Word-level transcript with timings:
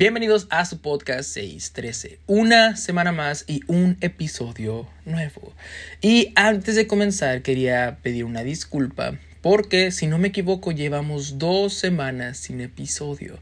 Bienvenidos 0.00 0.46
a 0.48 0.64
su 0.64 0.80
podcast 0.80 1.28
613. 1.28 2.20
Una 2.26 2.74
semana 2.76 3.12
más 3.12 3.44
y 3.46 3.60
un 3.66 3.98
episodio 4.00 4.88
nuevo. 5.04 5.52
Y 6.00 6.32
antes 6.36 6.74
de 6.74 6.86
comenzar 6.86 7.42
quería 7.42 7.98
pedir 8.02 8.24
una 8.24 8.42
disculpa 8.42 9.18
porque 9.42 9.90
si 9.90 10.06
no 10.06 10.16
me 10.16 10.28
equivoco 10.28 10.72
llevamos 10.72 11.38
dos 11.38 11.74
semanas 11.74 12.38
sin 12.38 12.62
episodio. 12.62 13.40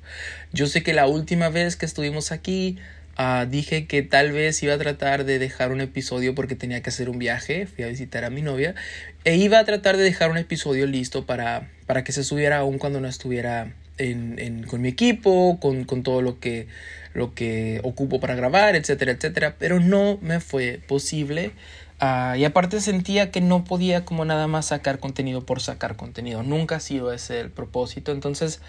Yo 0.52 0.66
sé 0.66 0.82
que 0.82 0.94
la 0.94 1.06
última 1.06 1.48
vez 1.48 1.76
que 1.76 1.86
estuvimos 1.86 2.32
aquí 2.32 2.76
uh, 3.20 3.46
dije 3.48 3.86
que 3.86 4.02
tal 4.02 4.32
vez 4.32 4.60
iba 4.60 4.74
a 4.74 4.78
tratar 4.78 5.24
de 5.24 5.38
dejar 5.38 5.70
un 5.70 5.80
episodio 5.80 6.34
porque 6.34 6.56
tenía 6.56 6.82
que 6.82 6.90
hacer 6.90 7.08
un 7.08 7.20
viaje, 7.20 7.66
fui 7.66 7.84
a 7.84 7.86
visitar 7.86 8.24
a 8.24 8.30
mi 8.30 8.42
novia 8.42 8.74
e 9.22 9.36
iba 9.36 9.60
a 9.60 9.64
tratar 9.64 9.96
de 9.96 10.02
dejar 10.02 10.32
un 10.32 10.38
episodio 10.38 10.88
listo 10.88 11.24
para, 11.24 11.70
para 11.86 12.02
que 12.02 12.10
se 12.10 12.24
subiera 12.24 12.56
aún 12.56 12.78
cuando 12.78 13.00
no 13.00 13.06
estuviera 13.06 13.72
en, 13.98 14.64
con 14.64 14.80
mi 14.80 14.88
equipo, 14.88 15.58
con, 15.60 15.84
todo 16.02 16.22
lo 16.22 16.40
que, 16.40 16.68
lo 17.14 17.34
que 17.34 17.80
ocupo 17.84 18.20
para 18.20 18.34
grabar, 18.34 18.76
etcétera, 18.76 19.12
etcétera. 19.12 19.56
Pero 19.58 19.80
no 19.80 20.18
me 20.22 20.40
fue 20.40 20.80
posible. 20.86 21.52
Ah, 22.00 22.36
y 22.38 22.44
aparte 22.44 22.80
sentía 22.80 23.30
que 23.30 23.40
no 23.40 23.64
podía 23.64 24.04
como 24.04 24.24
nada 24.24 24.46
más 24.46 24.66
sacar 24.66 24.98
contenido 24.98 25.44
por 25.44 25.60
sacar 25.60 25.96
contenido. 25.96 26.42
Nunca 26.42 26.76
ha 26.76 26.80
sido 26.80 27.12
ese 27.12 27.40
el 27.40 27.50
propósito. 27.50 28.12
Entonces, 28.12 28.60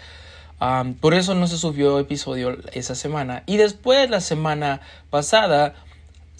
por 1.00 1.14
eso 1.14 1.34
no 1.34 1.46
se 1.46 1.56
subió 1.56 1.98
episodio 1.98 2.58
esa 2.72 2.94
semana. 2.94 3.42
Y 3.46 3.56
después, 3.56 4.10
la 4.10 4.20
semana 4.20 4.80
pasada, 5.08 5.74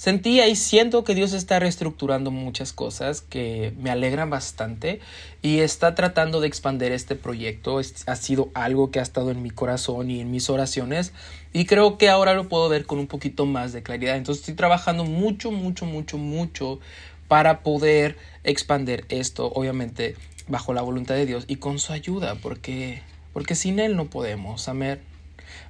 Sentía 0.00 0.48
y 0.48 0.56
siento 0.56 1.04
que 1.04 1.14
Dios 1.14 1.34
está 1.34 1.58
reestructurando 1.58 2.30
muchas 2.30 2.72
cosas 2.72 3.20
que 3.20 3.74
me 3.76 3.90
alegran 3.90 4.30
bastante 4.30 4.98
y 5.42 5.58
está 5.58 5.94
tratando 5.94 6.40
de 6.40 6.46
expandir 6.46 6.90
este 6.92 7.16
proyecto. 7.16 7.78
ha 7.78 8.16
sido 8.16 8.48
algo 8.54 8.90
que 8.90 8.98
ha 8.98 9.02
estado 9.02 9.30
en 9.30 9.42
mi 9.42 9.50
corazón 9.50 10.10
y 10.10 10.22
en 10.22 10.30
mis 10.30 10.48
oraciones 10.48 11.12
y 11.52 11.66
creo 11.66 11.98
que 11.98 12.08
ahora 12.08 12.32
lo 12.32 12.48
puedo 12.48 12.70
ver 12.70 12.86
con 12.86 12.98
un 12.98 13.08
poquito 13.08 13.44
más 13.44 13.74
de 13.74 13.82
claridad. 13.82 14.16
Entonces 14.16 14.40
estoy 14.40 14.54
trabajando 14.54 15.04
mucho, 15.04 15.50
mucho, 15.50 15.84
mucho, 15.84 16.16
mucho 16.16 16.80
para 17.28 17.60
poder 17.60 18.16
expandir 18.42 19.04
esto, 19.10 19.52
obviamente 19.52 20.16
bajo 20.48 20.72
la 20.72 20.80
voluntad 20.80 21.14
de 21.14 21.26
Dios 21.26 21.44
y 21.46 21.56
con 21.56 21.78
su 21.78 21.92
ayuda, 21.92 22.36
porque, 22.36 23.02
porque 23.34 23.54
sin 23.54 23.78
Él 23.78 23.96
no 23.96 24.06
podemos, 24.06 24.66
amén. 24.66 24.98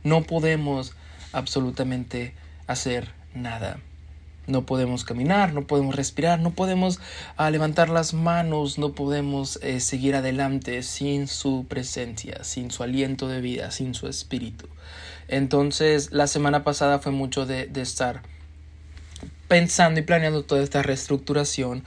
No 0.04 0.22
podemos 0.22 0.92
absolutamente 1.32 2.32
hacer 2.68 3.08
nada 3.34 3.80
no 4.46 4.66
podemos 4.66 5.04
caminar, 5.04 5.52
no 5.52 5.66
podemos 5.66 5.94
respirar, 5.94 6.40
no 6.40 6.50
podemos 6.50 7.00
ah, 7.36 7.50
levantar 7.50 7.88
las 7.88 8.14
manos, 8.14 8.78
no 8.78 8.92
podemos 8.92 9.58
eh, 9.62 9.80
seguir 9.80 10.14
adelante 10.14 10.82
sin 10.82 11.28
su 11.28 11.66
presencia, 11.68 12.44
sin 12.44 12.70
su 12.70 12.82
aliento 12.82 13.28
de 13.28 13.40
vida, 13.40 13.70
sin 13.70 13.94
su 13.94 14.08
espíritu. 14.08 14.68
Entonces, 15.28 16.10
la 16.10 16.26
semana 16.26 16.64
pasada 16.64 16.98
fue 16.98 17.12
mucho 17.12 17.46
de, 17.46 17.70
estar 17.76 18.22
pensando 19.48 20.00
y 20.00 20.02
planeando 20.02 20.42
toda 20.42 20.62
esta 20.62 20.82
reestructuración 20.82 21.84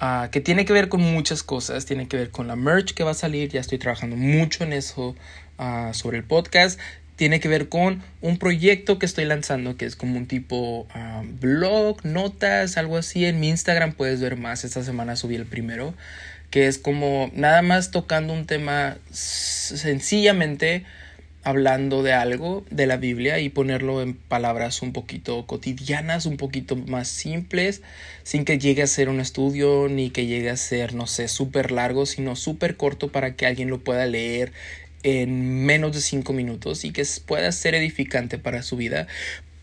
ah, 0.00 0.28
que 0.32 0.40
tiene 0.40 0.64
que 0.64 0.72
ver 0.72 0.88
con 0.88 1.02
muchas 1.02 1.42
cosas, 1.42 1.84
tiene 1.84 2.08
que 2.08 2.16
ver 2.16 2.30
con 2.30 2.46
la 2.46 2.56
merch 2.56 2.94
que 2.94 3.04
va 3.04 3.10
a 3.10 3.14
salir, 3.14 3.50
ya 3.50 3.60
estoy 3.60 3.78
trabajando 3.78 4.16
mucho 4.16 4.64
en 4.64 4.72
eso 4.72 5.14
ah, 5.58 5.90
sobre 5.92 6.16
el 6.18 6.24
podcast, 6.24 6.80
tiene 7.16 7.40
que 7.40 7.48
ver 7.48 7.68
con 7.68 8.02
un 8.20 8.38
proyecto 8.38 8.98
que 8.98 9.06
estoy 9.06 9.24
lanzando 9.24 9.76
que 9.76 9.86
es 9.86 9.96
como 9.96 10.18
un 10.18 10.26
tipo 10.26 10.86
ah, 10.94 11.22
blog, 11.40 12.04
notas, 12.04 12.76
algo 12.76 12.98
así. 12.98 13.24
En 13.24 13.40
mi 13.40 13.48
Instagram 13.48 13.92
puedes 13.92 14.20
ver 14.20 14.36
más. 14.36 14.64
Esta 14.64 14.84
semana 14.84 15.16
subí 15.16 15.34
el 15.34 15.46
primero. 15.46 15.94
Que 16.50 16.68
es 16.68 16.78
como 16.78 17.30
nada 17.34 17.62
más 17.62 17.90
tocando 17.90 18.32
un 18.32 18.46
tema 18.46 18.98
sencillamente 19.10 20.84
hablando 21.42 22.02
de 22.02 22.12
algo 22.12 22.64
de 22.70 22.86
la 22.86 22.96
Biblia 22.96 23.38
y 23.38 23.50
ponerlo 23.50 24.02
en 24.02 24.14
palabras 24.14 24.82
un 24.82 24.92
poquito 24.92 25.46
cotidianas, 25.46 26.26
un 26.26 26.36
poquito 26.36 26.74
más 26.74 27.06
simples, 27.06 27.82
sin 28.24 28.44
que 28.44 28.58
llegue 28.58 28.82
a 28.82 28.88
ser 28.88 29.08
un 29.08 29.20
estudio 29.20 29.86
ni 29.88 30.10
que 30.10 30.26
llegue 30.26 30.50
a 30.50 30.56
ser, 30.56 30.94
no 30.94 31.06
sé, 31.06 31.28
súper 31.28 31.70
largo, 31.70 32.04
sino 32.04 32.34
súper 32.34 32.76
corto 32.76 33.12
para 33.12 33.36
que 33.36 33.46
alguien 33.46 33.70
lo 33.70 33.78
pueda 33.78 34.06
leer 34.06 34.52
en 35.02 35.64
menos 35.64 35.92
de 35.92 36.00
cinco 36.00 36.32
minutos 36.32 36.84
y 36.84 36.92
que 36.92 37.04
pueda 37.24 37.50
ser 37.52 37.74
edificante 37.74 38.38
para 38.38 38.62
su 38.62 38.76
vida. 38.76 39.06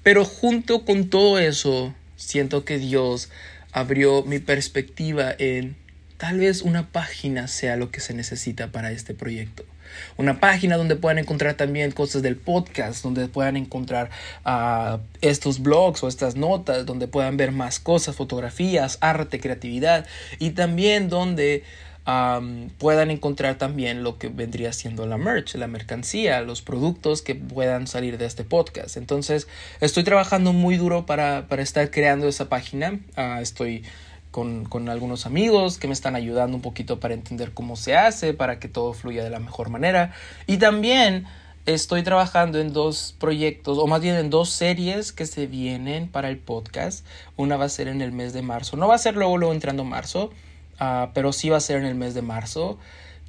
Pero 0.04 0.26
junto 0.26 0.86
con 0.86 1.10
todo 1.10 1.40
eso, 1.40 1.94
siento 2.16 2.66
que 2.66 2.78
Dios 2.78 3.30
abrió 3.72 4.24
mi 4.24 4.40
perspectiva 4.40 5.34
en 5.38 5.76
tal 6.18 6.40
vez 6.40 6.62
una 6.62 6.90
página 6.92 7.48
sea 7.48 7.76
lo 7.76 7.92
que 7.92 8.00
se 8.00 8.14
necesita 8.14 8.72
para 8.72 8.92
este 8.92 9.14
proyecto. 9.14 9.66
Una 10.18 10.40
página 10.40 10.78
donde 10.78 10.96
puedan 10.96 11.20
encontrar 11.20 11.56
también 11.56 11.92
cosas 11.92 12.22
del 12.22 12.36
podcast, 12.36 13.04
donde 13.04 13.28
puedan 13.28 13.58
encontrar 13.58 14.10
uh, 14.46 15.00
estos 15.22 15.62
blogs 15.62 16.04
o 16.04 16.08
estas 16.08 16.36
notas, 16.36 16.86
donde 16.86 17.08
puedan 17.08 17.38
ver 17.38 17.52
más 17.52 17.80
cosas, 17.80 18.16
fotografías, 18.16 18.98
arte, 19.02 19.40
creatividad 19.40 20.06
y 20.40 20.52
también 20.52 21.10
donde 21.10 21.64
puedan 22.06 23.12
encontrar 23.12 23.58
también 23.58 24.04
lo 24.04 24.18
que 24.18 24.28
vendría 24.28 24.74
siendo 24.74 25.06
la 25.06 25.18
merch, 25.18 25.56
la 25.56 25.68
mercancía, 25.68 26.42
los 26.42 26.62
productos 26.62 27.22
que 27.22 27.36
puedan 27.36 27.88
salir 27.88 28.18
de 28.18 28.26
este 28.26 28.44
podcast. 28.44 28.98
Entonces, 28.98 29.48
estoy 29.80 30.04
trabajando 30.04 30.52
muy 30.52 30.76
duro 30.76 31.06
para, 31.06 31.46
estar 31.60 31.90
creando 31.92 32.28
esa 32.28 32.50
página. 32.50 33.00
Ah, 33.16 33.40
estoy 33.42 33.84
con, 34.32 34.66
con, 34.66 34.90
algunos 34.90 35.26
amigos 35.26 35.78
que 35.78 35.88
me 35.88 35.94
están 35.94 36.16
ayudando 36.16 36.58
un 36.58 36.62
poquito 36.62 37.00
para 37.00 37.14
entender 37.14 37.54
cómo 37.54 37.78
se 37.78 37.96
hace, 37.96 38.34
para 38.34 38.60
que 38.60 38.68
todo 38.68 38.94
fluya 38.94 39.24
de 39.24 39.30
la 39.30 39.40
mejor 39.40 39.70
manera. 39.70 40.14
Y 40.46 40.58
también 40.58 41.26
estoy 41.66 42.04
trabajando 42.04 42.60
en 42.60 42.74
dos 42.74 43.16
proyectos, 43.18 43.78
o 43.78 43.88
más 43.88 44.02
bien 44.02 44.18
en 44.18 44.30
dos 44.30 44.50
series 44.50 45.14
que 45.14 45.26
se 45.26 45.48
vienen 45.48 46.10
para 46.10 46.28
el 46.28 46.38
podcast. 46.38 47.06
Una 47.38 47.56
va 47.56 47.66
a 47.66 47.70
ser 47.70 47.88
en 47.88 48.02
el 48.02 48.12
mes 48.12 48.34
de 48.34 48.42
marzo. 48.42 48.76
No 48.76 48.90
va 48.90 48.96
a 48.96 48.98
ser 48.98 49.16
luego, 49.16 49.38
luego 49.38 49.54
entrando 49.54 49.86
marzo 49.86 50.32
Ah, 50.80 51.12
pero 51.14 51.34
sí 51.34 51.50
va 51.50 51.58
a 51.58 51.62
ser 51.62 51.78
en 51.78 51.86
el 51.86 51.96
mes 51.96 52.14
de 52.14 52.22
marzo, 52.22 52.78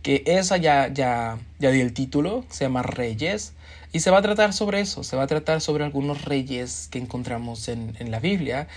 que 0.03 0.23
esa 0.27 0.57
ya, 0.57 0.89
ya, 0.93 1.39
ya 1.59 1.71
di 1.71 1.81
el 1.81 1.93
título, 1.93 2.45
se 2.51 2.65
llama 2.65 2.83
Reyes, 2.83 3.55
y 3.93 4.01
se 4.01 4.11
va 4.11 4.19
a 4.19 4.23
tratar 4.23 4.53
sobre 4.53 4.81
eso, 4.81 5.05
se 5.05 5.17
va 5.17 5.23
a 5.23 5.27
tratar 5.27 5.61
sobre 5.61 5.85
algunos 5.85 6.25
reyes 6.25 6.89
que 6.91 6.99
encontramos 6.99 7.69
en, 7.69 7.95
en 7.99 8.11
la 8.11 8.21
Biblia, 8.21 8.69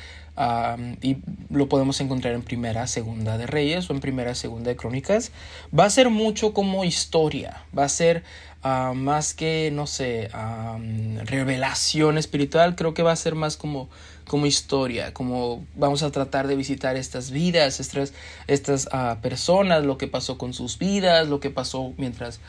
y 1.01 1.17
lo 1.50 1.67
podemos 1.67 2.00
encontrar 2.00 2.35
en 2.35 2.44
primera, 2.44 2.85
segunda 2.85 3.39
de 3.39 3.47
Reyes 3.47 3.89
o 3.89 3.94
en 3.94 4.01
primera, 4.01 4.35
segunda 4.35 4.69
de 4.69 4.75
Crónicas. 4.75 5.31
Va 5.77 5.85
a 5.85 5.89
ser 5.89 6.11
mucho 6.11 6.53
como 6.53 6.83
historia, 6.83 7.63
va 7.75 7.85
a 7.85 7.89
ser 7.89 8.23
ah, 8.61 8.94
más 8.95 9.33
que, 9.33 9.72
no 9.73 9.88
sé, 9.88 10.29
revelación 11.25 12.19
espiritual, 12.19 12.75
creo 12.75 12.94
que 12.94 13.01
va 13.01 13.13
a 13.13 13.16
ser 13.16 13.33
más 13.33 13.57
como 13.57 13.89
como 14.27 14.45
historia, 14.45 15.13
como 15.13 15.65
vamos 15.75 16.03
a 16.03 16.11
tratar 16.11 16.47
de 16.47 16.55
visitar 16.55 16.95
estas 16.95 17.31
vidas, 17.31 17.79
estas, 17.79 18.13
estas 18.47 18.88
uh, 18.88 19.19
personas, 19.21 19.85
lo 19.85 19.97
que 19.97 20.07
pasó 20.07 20.38
con 20.38 20.53
sus 20.53 20.77
vidas, 20.77 21.27
lo 21.27 21.39
que 21.39 21.49
pasó 21.49 21.93
mientras 21.97 22.39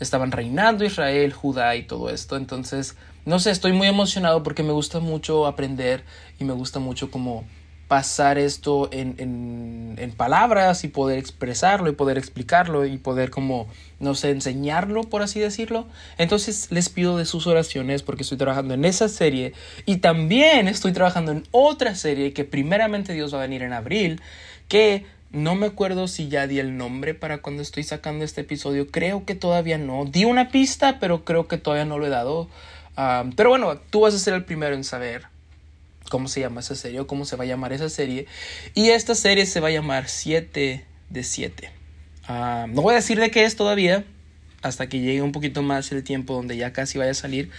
estaban 0.00 0.32
reinando 0.32 0.84
Israel, 0.84 1.32
Judá 1.32 1.76
y 1.76 1.82
todo 1.84 2.10
esto. 2.10 2.36
Entonces, 2.36 2.96
no 3.24 3.38
sé, 3.38 3.50
estoy 3.50 3.72
muy 3.72 3.88
emocionado 3.88 4.42
porque 4.42 4.62
me 4.62 4.72
gusta 4.72 5.00
mucho 5.00 5.46
aprender 5.46 6.04
y 6.38 6.44
me 6.44 6.52
gusta 6.52 6.78
mucho 6.78 7.10
como 7.10 7.44
pasar 7.88 8.36
esto 8.36 8.90
en, 8.92 9.14
en, 9.16 9.94
en, 9.96 10.12
palabras 10.12 10.84
y 10.84 10.88
poder 10.88 11.18
expresarlo 11.18 11.88
y 11.88 11.92
poder 11.92 12.18
explicarlo 12.18 12.84
y 12.84 12.98
poder 12.98 13.30
como, 13.30 13.66
no 13.98 14.14
sé, 14.14 14.30
enseñarlo, 14.30 15.04
por 15.04 15.22
así 15.22 15.40
decirlo. 15.40 15.86
Entonces 16.18 16.70
les 16.70 16.90
pido 16.90 17.16
de 17.16 17.24
sus 17.24 17.46
oraciones 17.46 18.02
porque 18.02 18.24
estoy 18.24 18.36
trabajando 18.36 18.74
en 18.74 18.84
esa 18.84 19.08
serie 19.08 19.54
y 19.86 19.96
también 19.96 20.68
estoy 20.68 20.92
trabajando 20.92 21.32
en 21.32 21.44
otra 21.50 21.94
serie 21.94 22.34
que 22.34 22.44
primeramente 22.44 23.14
Dios 23.14 23.32
va 23.32 23.38
a 23.38 23.42
venir 23.42 23.62
en 23.62 23.72
abril, 23.72 24.20
que 24.68 25.06
no 25.30 25.54
me 25.54 25.66
acuerdo 25.66 26.08
si 26.08 26.28
ya 26.28 26.46
di 26.46 26.58
el 26.58 26.76
nombre 26.76 27.14
para 27.14 27.38
cuando 27.38 27.62
estoy 27.62 27.84
sacando 27.84 28.22
este 28.22 28.42
episodio, 28.42 28.90
creo 28.90 29.24
que 29.24 29.34
todavía 29.34 29.78
no. 29.78 30.04
Di 30.04 30.26
una 30.26 30.50
pista, 30.50 30.98
pero 31.00 31.24
creo 31.24 31.48
que 31.48 31.56
todavía 31.56 31.86
no 31.86 31.98
lo 31.98 32.06
he 32.06 32.10
dado. 32.10 32.48
Ah, 32.96 33.24
pero 33.34 33.48
bueno, 33.48 33.78
tú 33.90 34.00
vas 34.00 34.14
a 34.14 34.18
ser 34.18 34.34
el 34.34 34.44
primero 34.44 34.74
en 34.74 34.84
saber 34.84 35.37
cómo 36.08 36.28
se 36.28 36.40
llama 36.40 36.60
esa 36.60 36.74
serie 36.74 37.00
o 37.00 37.06
cómo 37.06 37.24
se 37.24 37.36
va 37.36 37.44
a 37.44 37.46
llamar 37.46 37.72
esa 37.72 37.88
serie. 37.88 38.26
Y 38.74 38.90
esta 38.90 39.14
serie 39.14 39.46
se 39.46 39.60
va 39.60 39.68
a 39.68 39.72
llamar 39.72 40.08
7 40.08 40.84
de 41.10 41.22
7. 41.22 41.70
Ah, 42.26 42.66
no 42.68 42.82
voy 42.82 42.92
a 42.92 42.96
decir 42.96 43.18
de 43.18 43.30
qué 43.30 43.44
es 43.44 43.56
todavía, 43.56 44.04
hasta 44.62 44.88
que 44.88 44.98
llegue 45.00 45.22
un 45.22 45.32
poquito 45.32 45.62
más 45.62 45.90
el 45.92 46.02
tiempo 46.02 46.34
donde 46.34 46.56
ya 46.56 46.72
casi 46.72 46.98
vaya 46.98 47.12
a 47.12 47.14
salir. 47.14 47.50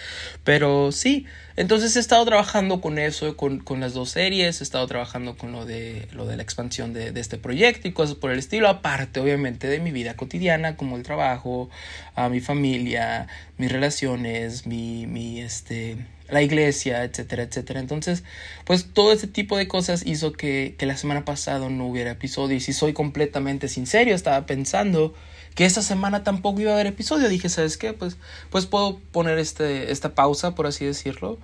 Pero 0.44 0.92
sí, 0.92 1.26
entonces 1.56 1.96
he 1.96 2.00
estado 2.00 2.26
trabajando 2.26 2.82
con 2.82 3.00
eso, 3.00 3.36
con, 3.38 3.60
con, 3.60 3.80
las 3.80 3.94
dos 3.94 4.12
series, 4.12 4.60
he 4.60 4.64
estado 4.64 4.86
trabajando 4.88 5.38
con 5.38 5.52
lo 5.52 5.66
de, 5.66 6.08
lo 6.12 6.26
de 6.26 6.36
la 6.38 6.44
expansión 6.44 6.94
de, 6.94 7.12
de, 7.12 7.20
este 7.20 7.38
proyecto 7.38 7.88
y 7.88 7.94
cosas 7.94 8.16
por 8.16 8.32
el 8.32 8.40
estilo, 8.40 8.68
aparte 8.68 9.20
obviamente 9.20 9.68
de 9.68 9.80
mi 9.80 9.92
vida 9.92 10.16
cotidiana, 10.16 10.76
como 10.76 10.98
el 10.98 11.04
trabajo, 11.04 11.70
a 12.16 12.30
mi 12.30 12.42
familia, 12.42 13.28
mis 13.58 13.72
relaciones, 13.72 14.66
mi, 14.66 15.08
mi 15.08 15.42
este, 15.42 15.98
la 16.32 16.42
iglesia, 16.42 17.04
etcétera, 17.04 17.44
etcétera. 17.44 17.80
Entonces, 17.80 18.24
pues 18.66 18.88
todo 18.94 19.12
ese 19.12 19.28
tipo 19.28 19.58
de 19.58 19.68
cosas 19.68 20.06
hizo 20.06 20.32
que, 20.34 20.76
que 20.78 20.86
la 20.86 20.98
semana 20.98 21.26
pasada 21.26 21.70
no 21.70 21.88
hubiera 21.88 22.12
episodio. 22.12 22.56
Y 22.56 22.60
si 22.60 22.74
soy 22.74 22.94
completamente 22.94 23.68
sincero, 23.68 24.14
estaba 24.14 24.46
pensando 24.46 25.14
que 25.56 25.66
esta 25.66 25.82
semana 25.82 26.24
tampoco 26.24 26.62
iba 26.62 26.72
a 26.72 26.76
haber 26.76 26.88
episodio. 26.88 27.28
Dije, 27.30 27.50
¿sabes 27.50 27.78
qué? 27.78 27.94
Pues, 27.94 28.18
pues 28.50 28.66
puedo 28.66 29.00
poner 29.12 29.38
este, 29.40 29.92
esta 29.92 30.16
pausa, 30.16 30.56
por 30.56 30.68
así 30.68 30.86
decirlo, 30.86 31.38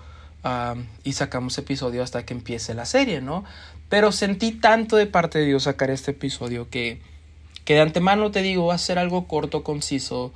y 1.04 1.14
sacamos 1.14 1.58
episodio 1.58 2.04
hasta 2.04 2.24
que 2.24 2.34
empiece 2.34 2.76
la 2.76 2.86
serie, 2.86 3.20
¿no? 3.20 3.44
Pero 3.90 4.12
sentí 4.12 4.52
tanto 4.52 4.96
de 4.96 5.08
parte 5.08 5.40
de 5.40 5.46
Dios 5.46 5.64
sacar 5.64 5.90
este 5.90 6.12
episodio 6.12 6.70
que, 6.70 7.02
que 7.66 7.74
de 7.74 7.82
antemano 7.82 8.32
te 8.32 8.42
digo, 8.42 8.68
va 8.68 8.76
a 8.76 8.78
ser 8.78 9.00
algo 9.00 9.28
corto, 9.28 9.64
conciso, 9.64 10.34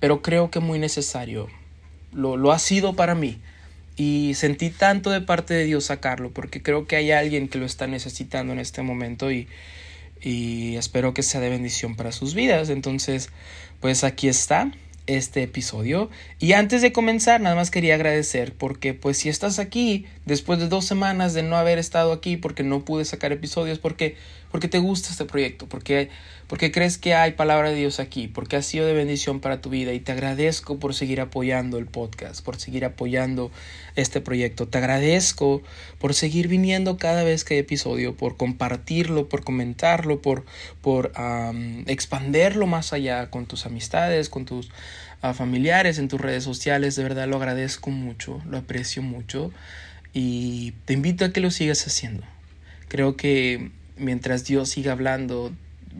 pero 0.00 0.22
creo 0.22 0.50
que 0.50 0.60
muy 0.60 0.78
necesario. 0.78 1.48
Lo, 2.14 2.36
lo 2.36 2.52
ha 2.52 2.58
sido 2.58 2.94
para 2.94 3.14
mí. 3.14 3.38
Y 3.96 4.32
sentí 4.34 4.70
tanto 4.70 5.10
de 5.10 5.20
parte 5.20 5.54
de 5.54 5.64
Dios 5.64 5.84
sacarlo, 5.84 6.30
porque 6.30 6.62
creo 6.62 6.86
que 6.86 6.96
hay 6.96 7.12
alguien 7.12 7.48
que 7.48 7.58
lo 7.58 7.66
está 7.66 7.86
necesitando 7.86 8.52
en 8.52 8.58
este 8.58 8.82
momento 8.82 9.30
y, 9.30 9.46
y 10.20 10.76
espero 10.76 11.14
que 11.14 11.22
sea 11.22 11.40
de 11.40 11.50
bendición 11.50 11.94
para 11.94 12.10
sus 12.10 12.34
vidas. 12.34 12.70
Entonces, 12.70 13.30
pues 13.80 14.02
aquí 14.02 14.28
está 14.28 14.72
este 15.06 15.42
episodio. 15.42 16.10
Y 16.38 16.52
antes 16.52 16.82
de 16.82 16.92
comenzar, 16.92 17.40
nada 17.40 17.54
más 17.54 17.70
quería 17.70 17.94
agradecer 17.94 18.54
porque 18.54 18.94
pues 18.94 19.18
si 19.18 19.28
estás 19.28 19.58
aquí 19.58 20.06
después 20.24 20.58
de 20.58 20.68
dos 20.68 20.84
semanas 20.84 21.34
de 21.34 21.42
no 21.42 21.56
haber 21.56 21.78
estado 21.78 22.12
aquí 22.12 22.36
porque 22.36 22.62
no 22.62 22.84
pude 22.84 23.04
sacar 23.04 23.32
episodios, 23.32 23.78
porque, 23.78 24.16
porque 24.54 24.68
te 24.68 24.78
gusta 24.78 25.08
este 25.10 25.24
proyecto, 25.24 25.68
porque, 25.68 26.10
porque 26.46 26.70
crees 26.70 26.96
que 26.96 27.12
hay 27.12 27.32
palabra 27.32 27.70
de 27.70 27.74
Dios 27.74 27.98
aquí, 27.98 28.28
porque 28.28 28.54
ha 28.54 28.62
sido 28.62 28.86
de 28.86 28.92
bendición 28.92 29.40
para 29.40 29.60
tu 29.60 29.68
vida 29.68 29.92
y 29.92 29.98
te 29.98 30.12
agradezco 30.12 30.78
por 30.78 30.94
seguir 30.94 31.20
apoyando 31.20 31.76
el 31.76 31.86
podcast, 31.86 32.44
por 32.44 32.54
seguir 32.54 32.84
apoyando 32.84 33.50
este 33.96 34.20
proyecto. 34.20 34.68
Te 34.68 34.78
agradezco 34.78 35.60
por 35.98 36.14
seguir 36.14 36.46
viniendo 36.46 36.98
cada 36.98 37.24
vez 37.24 37.42
que 37.42 37.54
hay 37.54 37.60
episodio, 37.60 38.16
por 38.16 38.36
compartirlo, 38.36 39.28
por 39.28 39.42
comentarlo, 39.42 40.22
por, 40.22 40.44
por 40.82 41.10
expanderlo 41.88 42.68
más 42.68 42.92
allá 42.92 43.30
con 43.30 43.46
tus 43.46 43.66
amistades, 43.66 44.28
con 44.28 44.44
tus 44.44 44.70
ah, 45.20 45.34
familiares, 45.34 45.98
en 45.98 46.06
tus 46.06 46.20
redes 46.20 46.44
sociales. 46.44 46.94
De 46.94 47.02
verdad 47.02 47.26
lo 47.26 47.38
agradezco 47.38 47.90
mucho, 47.90 48.40
lo 48.48 48.58
aprecio 48.58 49.02
mucho 49.02 49.50
y 50.12 50.74
te 50.84 50.92
invito 50.92 51.24
a 51.24 51.32
que 51.32 51.40
lo 51.40 51.50
sigas 51.50 51.84
haciendo. 51.88 52.22
Creo 52.86 53.16
que 53.16 53.72
mientras 53.96 54.44
Dios 54.44 54.70
siga 54.70 54.92
hablando, 54.92 55.52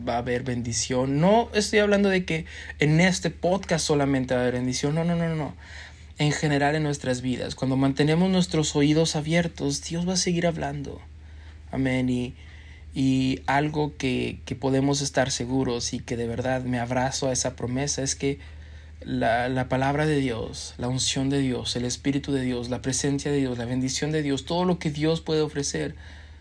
va 0.07 0.15
a 0.15 0.17
haber 0.19 0.43
bendición. 0.43 1.19
No 1.19 1.49
estoy 1.53 1.79
hablando 1.79 2.09
de 2.09 2.25
que 2.25 2.45
en 2.79 2.99
este 2.99 3.29
podcast 3.29 3.85
solamente 3.85 4.33
va 4.33 4.41
a 4.41 4.43
haber 4.43 4.55
bendición. 4.55 4.95
No, 4.95 5.03
no, 5.03 5.15
no, 5.15 5.33
no. 5.35 5.55
En 6.17 6.31
general 6.31 6.75
en 6.75 6.83
nuestras 6.83 7.21
vidas. 7.21 7.55
Cuando 7.55 7.77
mantenemos 7.77 8.29
nuestros 8.29 8.75
oídos 8.75 9.15
abiertos, 9.15 9.83
Dios 9.83 10.07
va 10.07 10.13
a 10.13 10.17
seguir 10.17 10.47
hablando. 10.47 11.01
Amén. 11.71 12.09
Y, 12.09 12.35
y 12.93 13.41
algo 13.47 13.95
que, 13.97 14.39
que 14.45 14.55
podemos 14.55 15.01
estar 15.01 15.31
seguros 15.31 15.93
y 15.93 15.99
que 15.99 16.15
de 16.15 16.27
verdad 16.27 16.63
me 16.63 16.79
abrazo 16.79 17.27
a 17.27 17.33
esa 17.33 17.55
promesa 17.55 18.01
es 18.01 18.15
que 18.15 18.39
la, 19.01 19.49
la, 19.49 19.67
palabra 19.67 20.05
de 20.05 20.17
Dios, 20.17 20.73
la 20.77 20.87
unción 20.87 21.29
de 21.29 21.39
Dios, 21.39 21.75
el 21.75 21.85
Espíritu 21.85 22.31
de 22.31 22.41
Dios, 22.41 22.69
la 22.69 22.81
presencia 22.81 23.29
de 23.29 23.37
Dios, 23.37 23.57
la 23.57 23.65
bendición 23.65 24.11
de 24.11 24.23
Dios, 24.23 24.45
todo 24.45 24.63
lo 24.63 24.79
que 24.79 24.89
Dios 24.89 25.21
puede 25.21 25.41
ofrecer 25.41 25.95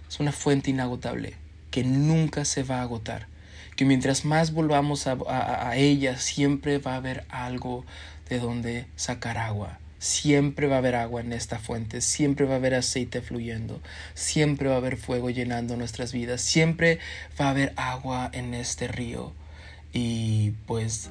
es 0.09 0.21
una 0.21 0.33
fuente 0.33 0.71
inagotable 0.71 1.44
que 1.75 1.83
nunca 1.83 2.45
se 2.45 2.63
va 2.63 2.79
a 2.79 2.83
agotar. 2.83 3.27
Que 3.75 3.85
mientras 3.85 4.25
más 4.25 4.53
volvamos 4.53 5.09
a, 5.09 5.75
ella, 5.75 6.19
siempre 6.19 6.79
va 6.79 6.93
a 6.93 6.99
haber 6.99 7.25
algo 7.31 7.85
de 8.29 8.39
donde 8.39 8.87
sacar 8.95 9.39
agua. 9.39 9.81
Siempre 9.99 10.69
va 10.69 10.77
a 10.77 10.79
haber 10.79 10.95
agua 10.95 11.21
en 11.21 11.33
esta 11.33 11.59
fuente, 11.59 12.01
siempre 12.01 12.47
va 12.47 12.53
a 12.53 12.57
haber 12.59 12.77
aceite 12.77 13.23
fluyendo, 13.23 13.81
siempre 14.15 14.69
va 14.69 14.77
a 14.77 14.79
haber 14.79 14.97
fuego 14.97 15.31
llenando 15.31 15.77
nuestras 15.77 16.13
vidas, 16.13 16.43
siempre 16.43 17.01
va 17.41 17.47
a 17.47 17.51
haber 17.51 17.73
agua 17.75 18.31
en 18.33 18.55
este 18.55 18.87
río. 18.87 19.33
Y 19.93 20.53
pues 20.69 21.11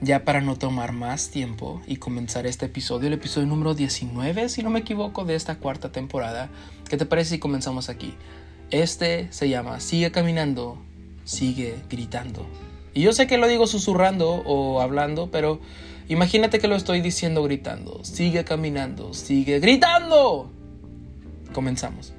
ya 0.00 0.24
para 0.24 0.40
no 0.40 0.56
tomar 0.56 0.92
más 0.92 1.28
tiempo 1.28 1.82
y 1.86 1.96
comenzar 1.96 2.46
este 2.46 2.66
episodio, 2.66 3.08
el 3.08 3.14
episodio 3.14 3.48
número 3.48 3.74
19, 3.74 4.48
si 4.48 4.62
no 4.62 4.70
me 4.70 4.78
equivoco, 4.78 5.26
de 5.26 5.34
esta 5.34 5.56
cuarta 5.56 5.92
temporada, 5.92 6.48
¿qué 6.88 6.96
te 6.96 7.04
parece 7.04 7.32
si 7.32 7.38
comenzamos 7.38 7.90
aquí? 7.90 8.14
Este 8.70 9.28
se 9.30 9.48
llama 9.48 9.80
Sigue 9.80 10.10
caminando, 10.10 10.78
sigue 11.24 11.76
gritando. 11.88 12.46
Y 12.94 13.02
yo 13.02 13.12
sé 13.12 13.26
que 13.26 13.38
lo 13.38 13.48
digo 13.48 13.66
susurrando 13.66 14.42
o 14.44 14.80
hablando, 14.80 15.30
pero 15.30 15.60
imagínate 16.08 16.58
que 16.58 16.68
lo 16.68 16.76
estoy 16.76 17.00
diciendo 17.00 17.42
gritando. 17.42 18.04
Sigue 18.04 18.44
caminando, 18.44 19.14
sigue 19.14 19.60
gritando. 19.60 20.50
Comenzamos. 21.52 22.12